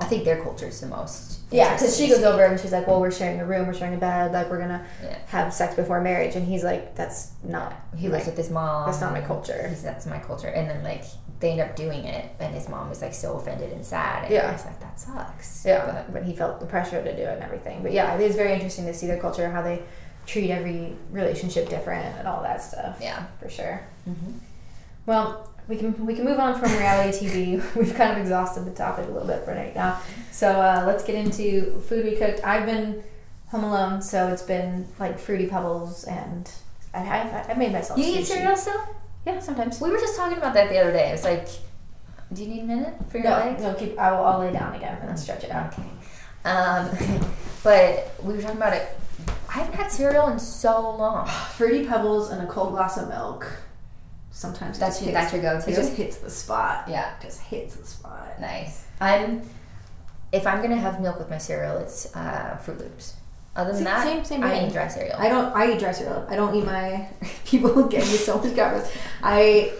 [0.00, 1.40] I think their culture is the most.
[1.50, 3.94] Yeah, because she goes over and she's like, "Well, we're sharing a room, we're sharing
[3.94, 5.18] a bed, like we're gonna Yeah.
[5.26, 8.86] have sex before marriage," and he's like, "That's not." He lives with his mom.
[8.86, 9.66] That's not my culture.
[9.68, 10.48] He's, that's my culture.
[10.48, 11.04] And then like
[11.40, 14.24] they end up doing it, and his mom was like so offended and sad.
[14.24, 14.48] And Yeah.
[14.48, 15.64] I was like, that sucks.
[15.66, 17.82] Yeah, But, but he felt the pressure to do it and everything.
[17.82, 19.82] But yeah, it is very interesting to see their culture, how they
[20.26, 22.98] treat every relationship different, and all that stuff.
[23.02, 23.24] yeah.
[23.40, 23.82] for sure.
[24.08, 24.34] Mhm.
[25.06, 27.74] Well, we can we can move on from reality TV.
[27.76, 30.00] We've kind of exhausted the topic a little bit for right now.
[30.32, 32.40] So uh, let's get into food we cooked.
[32.44, 33.02] I've been
[33.48, 36.50] home alone, so it's been like fruity pebbles, and
[36.94, 37.98] I have I made myself.
[37.98, 38.80] You eat cereal still?
[39.26, 39.80] Yeah, sometimes.
[39.80, 41.10] We were just talking about that the other day.
[41.10, 41.46] It's like,
[42.32, 43.62] do you need a minute for your No, legs?
[43.62, 43.98] no, keep.
[43.98, 44.24] I will.
[44.24, 45.72] I'll lay down again and stretch it out.
[45.72, 45.82] Okay.
[46.44, 46.88] Um,
[47.62, 48.88] but we were talking about it.
[49.48, 51.26] I haven't had cereal in so long.
[51.56, 53.52] Fruity pebbles and a cold glass of milk.
[54.30, 55.70] Sometimes it That's just your, hits- that's your go-to.
[55.70, 56.84] It just hits the spot.
[56.88, 57.14] yeah.
[57.16, 58.40] It just hits the spot.
[58.40, 58.86] Nice.
[59.00, 59.42] I'm.
[60.32, 63.14] If I'm gonna have milk with my cereal, it's uh, Froot Loops.
[63.56, 65.16] Other than See, that, same- same I eat dry cereal.
[65.18, 65.54] I don't.
[65.56, 66.24] I eat dry cereal.
[66.30, 67.08] I don't eat my.
[67.44, 68.88] People get me so much garbage.
[69.22, 69.72] I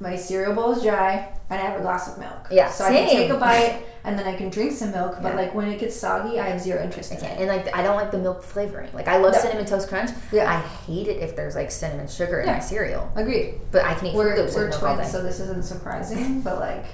[0.00, 2.48] my cereal bowl is dry, and I have a glass of milk.
[2.50, 5.16] Yeah, So I can take a bite, and then I can drink some milk.
[5.22, 5.40] But Yeah.
[5.40, 7.32] like when it gets soggy, I have zero interest I in can't.
[7.40, 7.48] it.
[7.48, 8.90] And like I don't like the milk flavoring.
[8.92, 9.38] Like I love No.
[9.40, 10.10] cinnamon toast crunch.
[10.32, 10.50] Yeah.
[10.50, 12.54] I hate it if there's like cinnamon sugar in Yeah.
[12.54, 13.10] my cereal.
[13.16, 13.60] Agreed.
[13.70, 16.40] But I can eat We're Fruit we're with milk all twins, so this isn't surprising.
[16.42, 16.84] but like,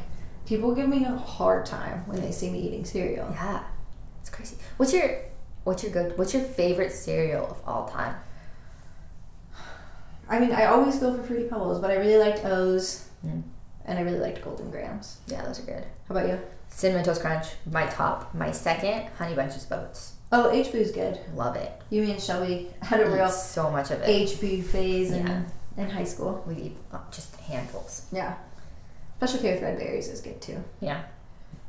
[0.47, 3.28] people give me a hard time when they see me eating cereal.
[3.32, 3.61] Yeah,
[4.20, 4.57] it's crazy.
[4.76, 5.11] What's your
[5.64, 6.18] what's your good?
[6.18, 8.14] What's your favorite cereal of all time?
[10.29, 13.43] I mean, I always go for fruity pebbles, but I really liked O's, Mm.
[13.85, 15.18] and I really liked Golden Grahams.
[15.27, 15.85] Yeah, those are good.
[16.09, 16.39] How about you?
[16.68, 18.35] Cinnamon toast crunch, my top.
[18.35, 20.14] My second, honey bunches of oats.
[20.33, 21.20] Oh, HB's good.
[21.35, 21.70] Love it.
[21.91, 24.09] You and Shelby had a Eat real so much of it.
[24.09, 25.43] HB phase in, Yeah.
[25.77, 26.43] in high school.
[26.47, 28.03] We eat uh, just handfuls.
[28.11, 28.35] Yeah.
[29.18, 30.62] Special K with red berries is good too.
[30.81, 31.03] Yeah,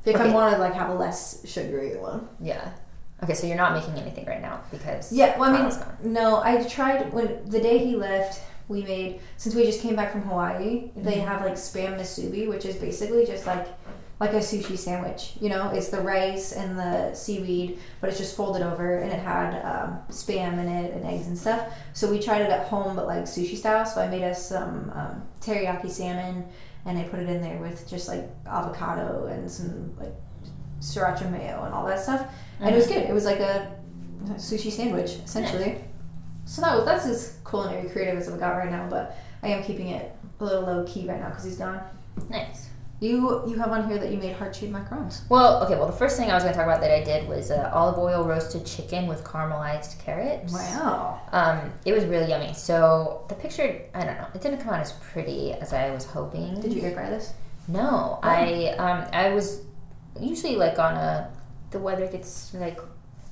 [0.04, 0.34] If I Okay.
[0.34, 2.28] want to like have a less sugary one.
[2.40, 2.70] yeah.
[3.24, 5.98] Okay, so you're not making anything right now because Yeah, well, I mean, gone.
[6.04, 8.42] no, I tried when the day he left.
[8.68, 10.90] We made since we just came back from Hawaii.
[10.96, 11.28] They Mhm.
[11.28, 13.68] have like spam musubi, which is basically just like
[14.20, 15.36] like a sushi sandwich.
[15.42, 19.20] You know, it's the rice and the seaweed, but it's just folded over, and it
[19.20, 21.62] had um, spam in it and eggs and stuff.
[21.94, 23.86] So we tried it at home, but like sushi style.
[23.86, 26.46] So I made us some um, teriyaki salmon,
[26.86, 30.14] and I put it in there with just like avocado and some like
[30.80, 32.26] sriracha mayo and all that stuff,
[32.60, 32.98] and it was good.
[32.98, 33.76] It was like a
[34.34, 35.84] sushi sandwich essentially.
[36.46, 39.64] So that was that's as culinary creative as I've got right now, but I am
[39.64, 41.82] keeping it a little low key right now because he's gone.
[42.30, 42.70] nice.
[43.02, 45.28] You you have on here that you made heart shaped macarons.
[45.30, 45.76] Well, okay.
[45.76, 47.70] Well, the first thing I was going to talk about that I did was uh,
[47.74, 50.54] olive oil roasted chicken with caramelized carrots.
[50.54, 51.20] Wow.
[51.34, 52.54] Um, it was really yummy.
[52.54, 56.06] So the picture, I don't know, it didn't come out as pretty as I was
[56.06, 56.62] hoping.
[56.62, 57.34] Did you air fry this?
[57.68, 59.62] No, I um, I was
[60.20, 61.30] usually like on a
[61.72, 62.80] the weather gets like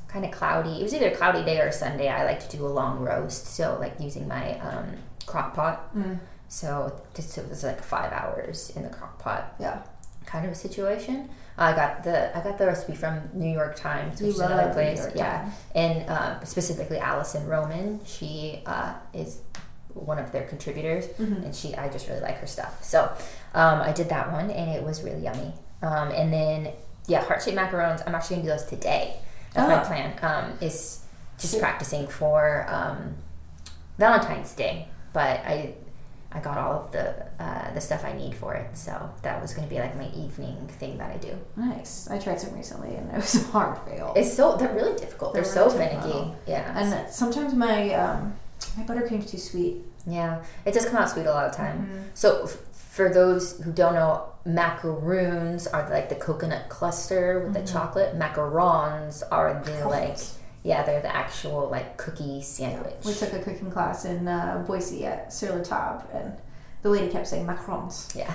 [0.08, 0.80] kind of cloudy.
[0.80, 2.08] It was either a cloudy day or a Sunday.
[2.10, 4.86] I like to do a long roast, so like using my um,
[5.26, 5.96] crock pot.
[5.96, 6.20] Mm.
[6.48, 9.82] So just it was like five hours in the crock pot Yeah.
[10.26, 11.30] kind of a situation.
[11.58, 14.74] I got the I got the recipe from New York Times, You which is another
[14.74, 15.08] place.
[15.16, 15.54] Yeah, Times.
[15.76, 18.00] and um, specifically Alison Roman.
[18.06, 19.40] She uh, is
[19.94, 21.46] one of their contributors, Mhm.
[21.46, 22.84] and she I just really like her stuff.
[22.84, 23.04] So
[23.54, 25.54] um, I did that one, and it was really yummy.
[25.84, 26.70] Um, and then
[27.08, 28.02] yeah, heart shaped macarons.
[28.08, 29.18] I'm actually gonna do those today.
[29.54, 29.86] That's my Oh.
[29.86, 30.14] plan.
[30.22, 31.00] Um, is
[31.38, 33.16] just practicing for um,
[33.98, 35.76] Valentine's Day, but I.
[36.36, 38.76] I got all of the uh, the stuff I need for it.
[38.76, 41.38] So that was going to be like my evening thing that I do.
[41.56, 42.10] Nice.
[42.10, 44.14] I tried some recently and it was a hard fail.
[44.16, 45.36] It's so they're really difficult.
[45.36, 46.08] They're, They're so really finicky.
[46.08, 46.36] difficult.
[46.48, 46.80] Yeah.
[46.80, 48.34] and sometimes my um,
[48.76, 49.84] my buttercream's too sweet.
[50.08, 51.84] yeah, it does come out sweet a lot of time.
[51.86, 52.02] Mm-hmm.
[52.16, 57.66] So f- for those who don't know, macaroons are like the coconut cluster with the
[57.66, 58.18] chocolate.
[58.18, 60.18] Macarons are the like
[60.64, 63.06] yeah, they're the actual like cookie sandwich.
[63.06, 66.34] We took a cooking class in uh, Boise at Sur La Table, and
[66.82, 68.16] the lady kept saying macarons.
[68.16, 68.34] Yeah.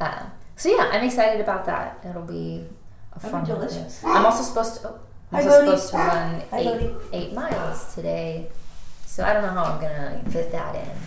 [0.00, 2.04] um, so yeah, I'm excited about that.
[2.08, 2.64] It'll be
[3.12, 3.74] a fun be holiday.
[3.74, 4.02] delicious.
[4.04, 4.88] I'm also supposed to.
[4.88, 5.00] Oh,
[5.32, 8.48] I'm also supposed to run eight, eight miles today.
[9.04, 10.90] So I don't know how I'm gonna fit that in.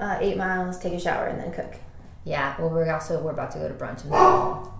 [0.00, 1.76] Uh, eight miles, take a shower, and then cook.
[2.24, 2.54] Yeah.
[2.58, 4.70] Well, we're also we're about to go to brunch and.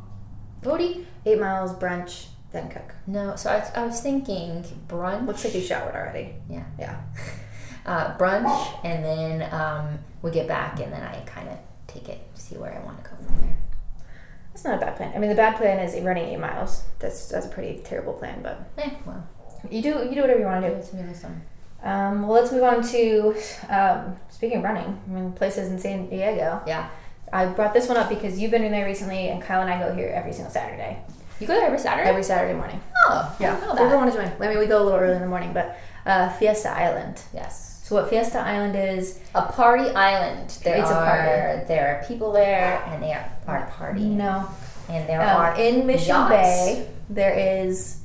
[0.63, 1.07] Bodhi?
[1.27, 2.95] Eight miles, brunch, then cook.
[3.07, 3.37] No.
[3.37, 5.27] So I, I was thinking brunch.
[5.27, 6.35] Looks like you showered already.
[6.49, 6.65] Yeah.
[6.79, 7.01] Yeah.
[7.87, 12.19] Uh, brunch and then um, we get back and then I kind of take it
[12.33, 13.59] see where I want to go from there.
[14.51, 15.13] That's not a bad plan.
[15.15, 16.85] I mean, the bad plan is running eight miles.
[16.99, 19.29] That's that's a pretty terrible plan, but Eh, well,
[19.71, 20.77] you do you do whatever you want to do.
[20.77, 21.43] it's really some.
[21.83, 23.35] Um, well, let's move on to
[23.69, 24.99] um, speaking of running.
[25.07, 26.63] I mean, places in San Diego.
[26.67, 26.89] Yeah.
[27.35, 29.79] I brought this one up because you've been in there recently, and Kyle and I
[29.79, 30.99] go here every single Saturday.
[31.41, 32.09] You go there every Saturday?
[32.09, 32.81] Every Saturday morning.
[33.09, 33.97] oh, Yeah, I didn't know if you ever that.
[33.99, 34.33] want to join.
[34.41, 35.77] I mean, we go a little early in the morning, but
[36.07, 37.21] uh, Fiesta Island.
[37.35, 37.81] Yes.
[37.85, 39.19] So what Fiesta Island is?
[39.35, 40.51] A party island.
[40.63, 41.65] There It's a are party.
[41.69, 44.13] there are people there and they are, are partying.
[44.13, 44.49] No,
[44.89, 46.31] And there um, are in Mission yachts.
[46.31, 46.89] Bay.
[47.11, 47.35] There
[47.67, 48.01] is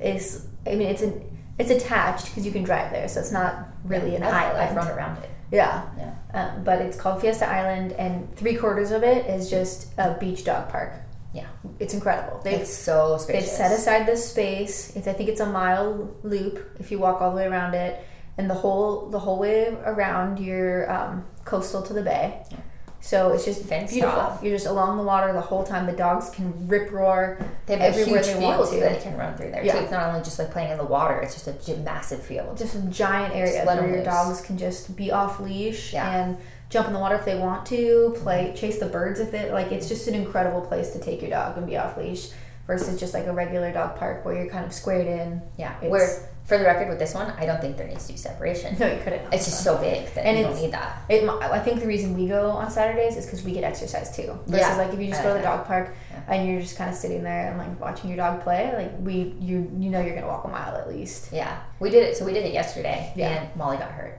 [0.00, 1.22] is I mean it's an
[1.58, 4.58] it's attached because you can drive there, so it's not really an I've, island.
[4.58, 5.30] I've run around it.
[5.50, 6.12] Yeah, Yeah.
[6.34, 10.44] um, but it's called Fiesta Island, and three quarters of it is just a beach
[10.44, 10.92] dog park.
[11.32, 11.46] Yeah.
[11.78, 12.40] It's incredible.
[12.42, 13.50] They've It's so spacious.
[13.50, 14.96] they've set aside this space.
[14.96, 18.02] It's I think it's a mile loop if you walk all the way around it,
[18.38, 22.42] and the whole the whole way around you're um, coastal to the bay.
[22.50, 22.56] Yeah.
[23.00, 24.18] So it's just Fenced beautiful.
[24.18, 24.42] off.
[24.42, 25.86] You're just along the water the whole time.
[25.86, 28.80] The dogs can rip roar They have everywhere they want to.
[28.80, 29.72] that it can run through there Yeah.
[29.74, 29.78] too.
[29.80, 32.56] It's not only just like playing in the water; it's just a massive field.
[32.58, 36.10] just a giant area where your dogs can just be off leash Yeah.
[36.10, 36.36] and
[36.68, 37.76] jump in the water if they want to,
[38.14, 38.22] mm-hmm.
[38.24, 41.30] play chase the birds if it like it's just an incredible place to take your
[41.30, 42.30] dog and be off leash
[42.66, 45.40] versus just like a regular dog park where you're kind of squared in.
[45.56, 45.76] Yeah.
[45.76, 48.18] It's- Where, for the record, with this one, I don't think there needs to be
[48.18, 48.76] separation.
[48.78, 49.32] No, you couldn't.
[49.32, 51.02] It's just so big that And you don't need that.
[51.08, 54.38] It, I think the reason we go on Saturdays is because we get exercise too.
[54.46, 54.76] Versus Yeah.
[54.76, 55.56] like if you just I go to the that.
[55.56, 56.34] dog park Yeah.
[56.34, 59.34] and you're just kind of sitting there and like watching your dog play, like we
[59.40, 61.32] you you know you're gonna walk a mile at least.
[61.32, 62.16] Yeah, we did it.
[62.16, 63.28] So we did it yesterday, Yeah.
[63.30, 64.18] and Molly got hurt.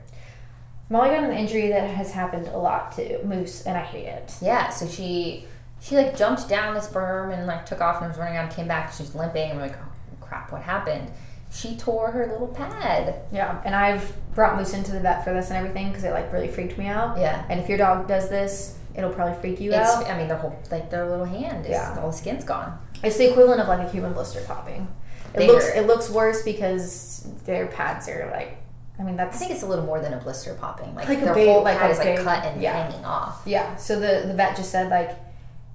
[0.89, 4.33] Molly got an injury that has happened a lot to Moose, and I hate it.
[4.41, 5.45] Yeah, so she
[5.79, 8.67] she like jumped down this berm and like took off and was running around, came
[8.67, 9.51] back, she's limping.
[9.51, 9.87] I'm like, oh
[10.25, 11.09] crap, what happened?
[11.57, 13.15] She tore her little pad.
[13.31, 16.31] Yeah, and I've brought Moose into the vet for this and everything because it like
[16.31, 17.17] really freaked me out.
[17.17, 19.89] Yeah, And if your dog does this, it'll probably freak you it's.
[19.89, 20.05] out.
[20.05, 21.97] I mean, their whole like their little hand is Yeah.
[21.99, 22.77] all the skin's gone.
[23.03, 24.87] It's the equivalent of like a human blister popping.
[25.33, 25.53] It Bigger.
[25.53, 28.57] looks it looks worse because their pads are like.
[28.99, 29.35] I mean that's.
[29.35, 30.93] I think it's a little more than a blister popping.
[30.95, 32.87] Like, Like a their big- whole like pad is like big- cut and yeah.
[32.87, 33.41] hanging off.
[33.45, 33.75] yeah.
[33.77, 35.11] So the the vet just said like,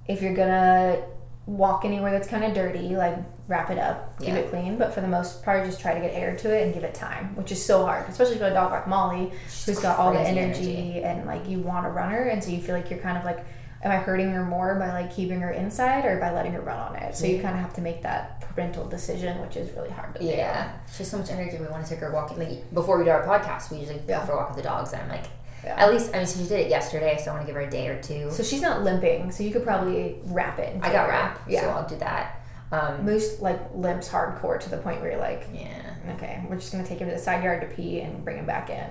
[0.07, 1.01] if you're gonna
[1.45, 3.17] walk anywhere that's kind of dirty, like
[3.47, 4.35] wrap it up, keep Yeah.
[4.35, 4.77] it clean.
[4.77, 6.93] But for the most part, just try to get air to it and give it
[6.93, 9.31] time, which is so hard, especially for a dog like Molly,
[9.65, 12.51] who's got all the crazy energy, and like you want to run her, and so
[12.51, 13.39] you feel like you're kind of like,
[13.83, 16.77] am I hurting her more by like keeping her inside or by letting her run
[16.79, 17.17] on it?
[17.17, 20.21] So you kind of have to make that parental decision, which is really hard to
[20.21, 20.25] do.
[20.27, 21.57] Yeah, she has so much energy.
[21.57, 22.39] We want to take her walking.
[22.39, 24.19] Like before we do our podcast, we usually Yeah.
[24.21, 25.25] go for a walk with the dogs, and I'm like,
[25.65, 25.75] Yeah.
[25.83, 27.67] at least I mean, so she did it yesterday, so I want to give her
[27.67, 28.31] a day or two.
[28.31, 30.77] So she's not limping, so you could probably wrap it.
[30.81, 31.61] I got wrap, Yeah.
[31.61, 32.39] so I'll do that.
[32.73, 36.71] Um, Moose like limps hardcore to the point where you're like, yeah, okay, we're just
[36.71, 38.87] gonna take him to the side yard to pee and bring him back in.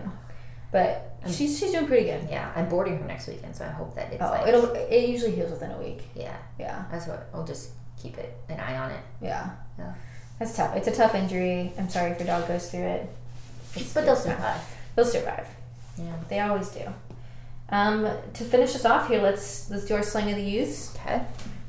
[0.71, 2.29] But she's she's doing pretty good.
[2.31, 2.51] yeah.
[2.57, 5.33] I'm boarding her next weekend, so I hope that it's Oh, like, it'll it usually
[5.33, 6.03] heals within a week.
[6.15, 6.37] yeah.
[6.59, 7.71] Yeah, That's what I'll just
[8.01, 9.01] keep it an eye on it.
[9.21, 9.95] yeah, Yeah.
[10.39, 10.75] That's tough.
[10.77, 11.73] It's a tough injury.
[11.79, 13.11] I'm sorry if your dog goes through it.
[13.77, 14.61] It's- But they'll survive.
[14.97, 15.47] They'll survive.
[15.99, 16.15] Yeah.
[16.29, 16.83] They always do.
[17.69, 20.97] Um, to finish us off here, let's let's do our slang of the youth.
[21.01, 21.23] Okay.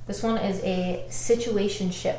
[0.05, 2.17] This one is a situationship.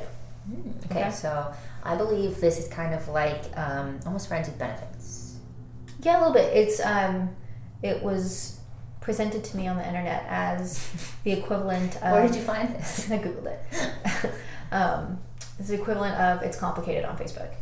[0.86, 1.00] Okay.
[1.00, 1.10] Okay.
[1.10, 5.36] So I believe this is kind of like um, almost friends with benefits.
[6.00, 6.56] Yeah, a little bit.
[6.56, 7.34] It's um,
[7.82, 8.58] it was
[9.00, 10.90] presented to me on the internet as
[11.24, 12.02] the equivalent of.
[12.12, 13.10] Where did you find this?
[13.10, 14.32] I googled it.
[14.72, 15.18] um,
[15.58, 17.52] it's the equivalent of it's complicated on Facebook.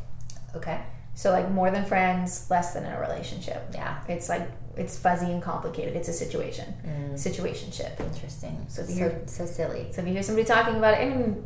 [0.55, 0.81] Okay.
[1.15, 3.69] So like more than friends, less than in a relationship.
[3.75, 3.99] Yeah.
[4.09, 5.95] It's like it's fuzzy and complicated.
[5.97, 8.01] It's a situation, Mm, situationship.
[8.01, 8.65] interesting.
[8.69, 9.89] So So if so, silly.
[9.93, 11.45] So if you hear somebody talking about it, I mean,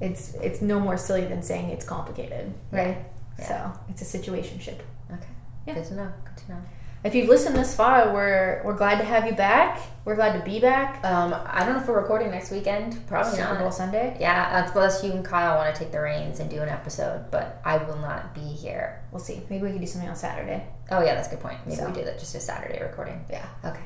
[0.00, 2.98] it's it's no more silly than saying it's complicated, right?
[3.38, 3.48] Yeah.
[3.48, 4.78] So it's a situationship.
[5.12, 5.32] Okay.
[5.66, 5.74] Yeah.
[5.74, 6.12] Good to know.
[6.24, 6.58] Good to know.
[7.04, 9.80] if you've listened this far, we're we're glad to have you back.
[10.04, 11.04] We're glad to be back.
[11.04, 13.06] Um, I don't know if we're recording next weekend.
[13.06, 13.74] Probably Super Bowl not.
[13.74, 14.16] Sunday.
[14.20, 17.60] Yeah, unless you and Kyle want to take the reins and do an episode, but
[17.64, 19.00] I will not be here.
[19.12, 19.42] We'll see.
[19.50, 20.64] Maybe we can do something on Saturday.
[20.90, 21.58] Oh yeah, that's a good point.
[21.64, 21.86] Maybe So.
[21.86, 23.24] we do that just a Saturday recording.
[23.30, 23.46] Yeah.
[23.64, 23.80] Okay.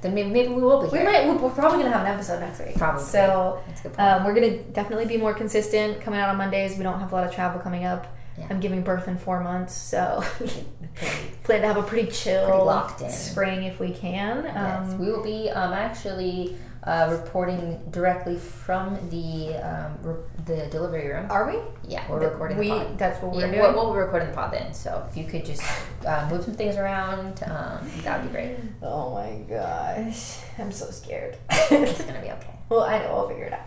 [0.00, 1.00] Then maybe maybe we will be Here.
[1.00, 1.40] We might.
[1.42, 2.76] We're probably gonna have an episode next week.
[2.76, 3.02] Probably.
[3.02, 4.08] So That's a good point.
[4.08, 6.76] um, we're gonna definitely be more consistent coming out on Mondays.
[6.76, 8.06] We don't have a lot of travel coming up.
[8.38, 8.46] Yeah.
[8.50, 10.22] I'm giving birth in four months, so
[11.42, 13.10] plan to have a pretty chill, Pretty locked in.
[13.10, 14.44] spring if we can.
[14.44, 16.56] yes, Um, we will be um, actually
[16.88, 21.26] uh, reporting directly from the um, re- the delivery room.
[21.30, 21.58] are we?
[21.86, 22.68] Yeah, we're recording We.
[22.70, 22.98] the pod.
[22.98, 23.60] That's what we're Yeah, doing.
[23.74, 24.72] we'll, we'll be recording the pod then.
[24.72, 25.62] So if you could just
[26.06, 28.56] uh, move some things around, um, that would be great.
[28.82, 31.36] Oh my gosh, I'm so scared.
[31.70, 32.54] It's gonna be okay.
[32.70, 33.10] well, I know.
[33.16, 33.66] I'll figure it out.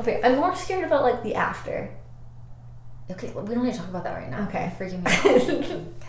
[0.00, 1.90] Okay, I'm more scared about like the after.
[3.10, 4.44] Okay, well, we don't need to talk about that right now.
[4.48, 4.72] Okay.
[4.78, 5.80] Freaking me out.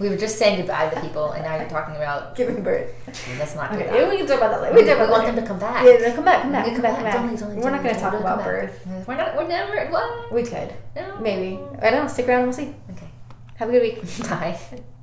[0.00, 2.34] we were just saying goodbye to people, and now you're talking about.
[2.34, 2.88] Giving birth.
[3.38, 4.08] Let's not do Okay, that.
[4.10, 4.74] we can talk about that later.
[4.74, 5.84] We, We we want them to come back.
[5.84, 7.14] Yeah, no, come back, come back, come back, come back.
[7.14, 8.46] Don't leave, don't leave, We're don't going to talk about come back.
[8.46, 8.86] birth.
[9.06, 9.36] We're not.
[9.36, 9.90] We're never.
[9.90, 10.32] What?
[10.32, 10.72] We could.
[10.96, 11.18] No.
[11.20, 11.58] Maybe.
[11.82, 12.08] I don't know.
[12.08, 12.74] Stick around and we'll see.
[12.92, 13.08] Okay.
[13.56, 14.02] Have a good week.
[14.28, 14.58] Bye.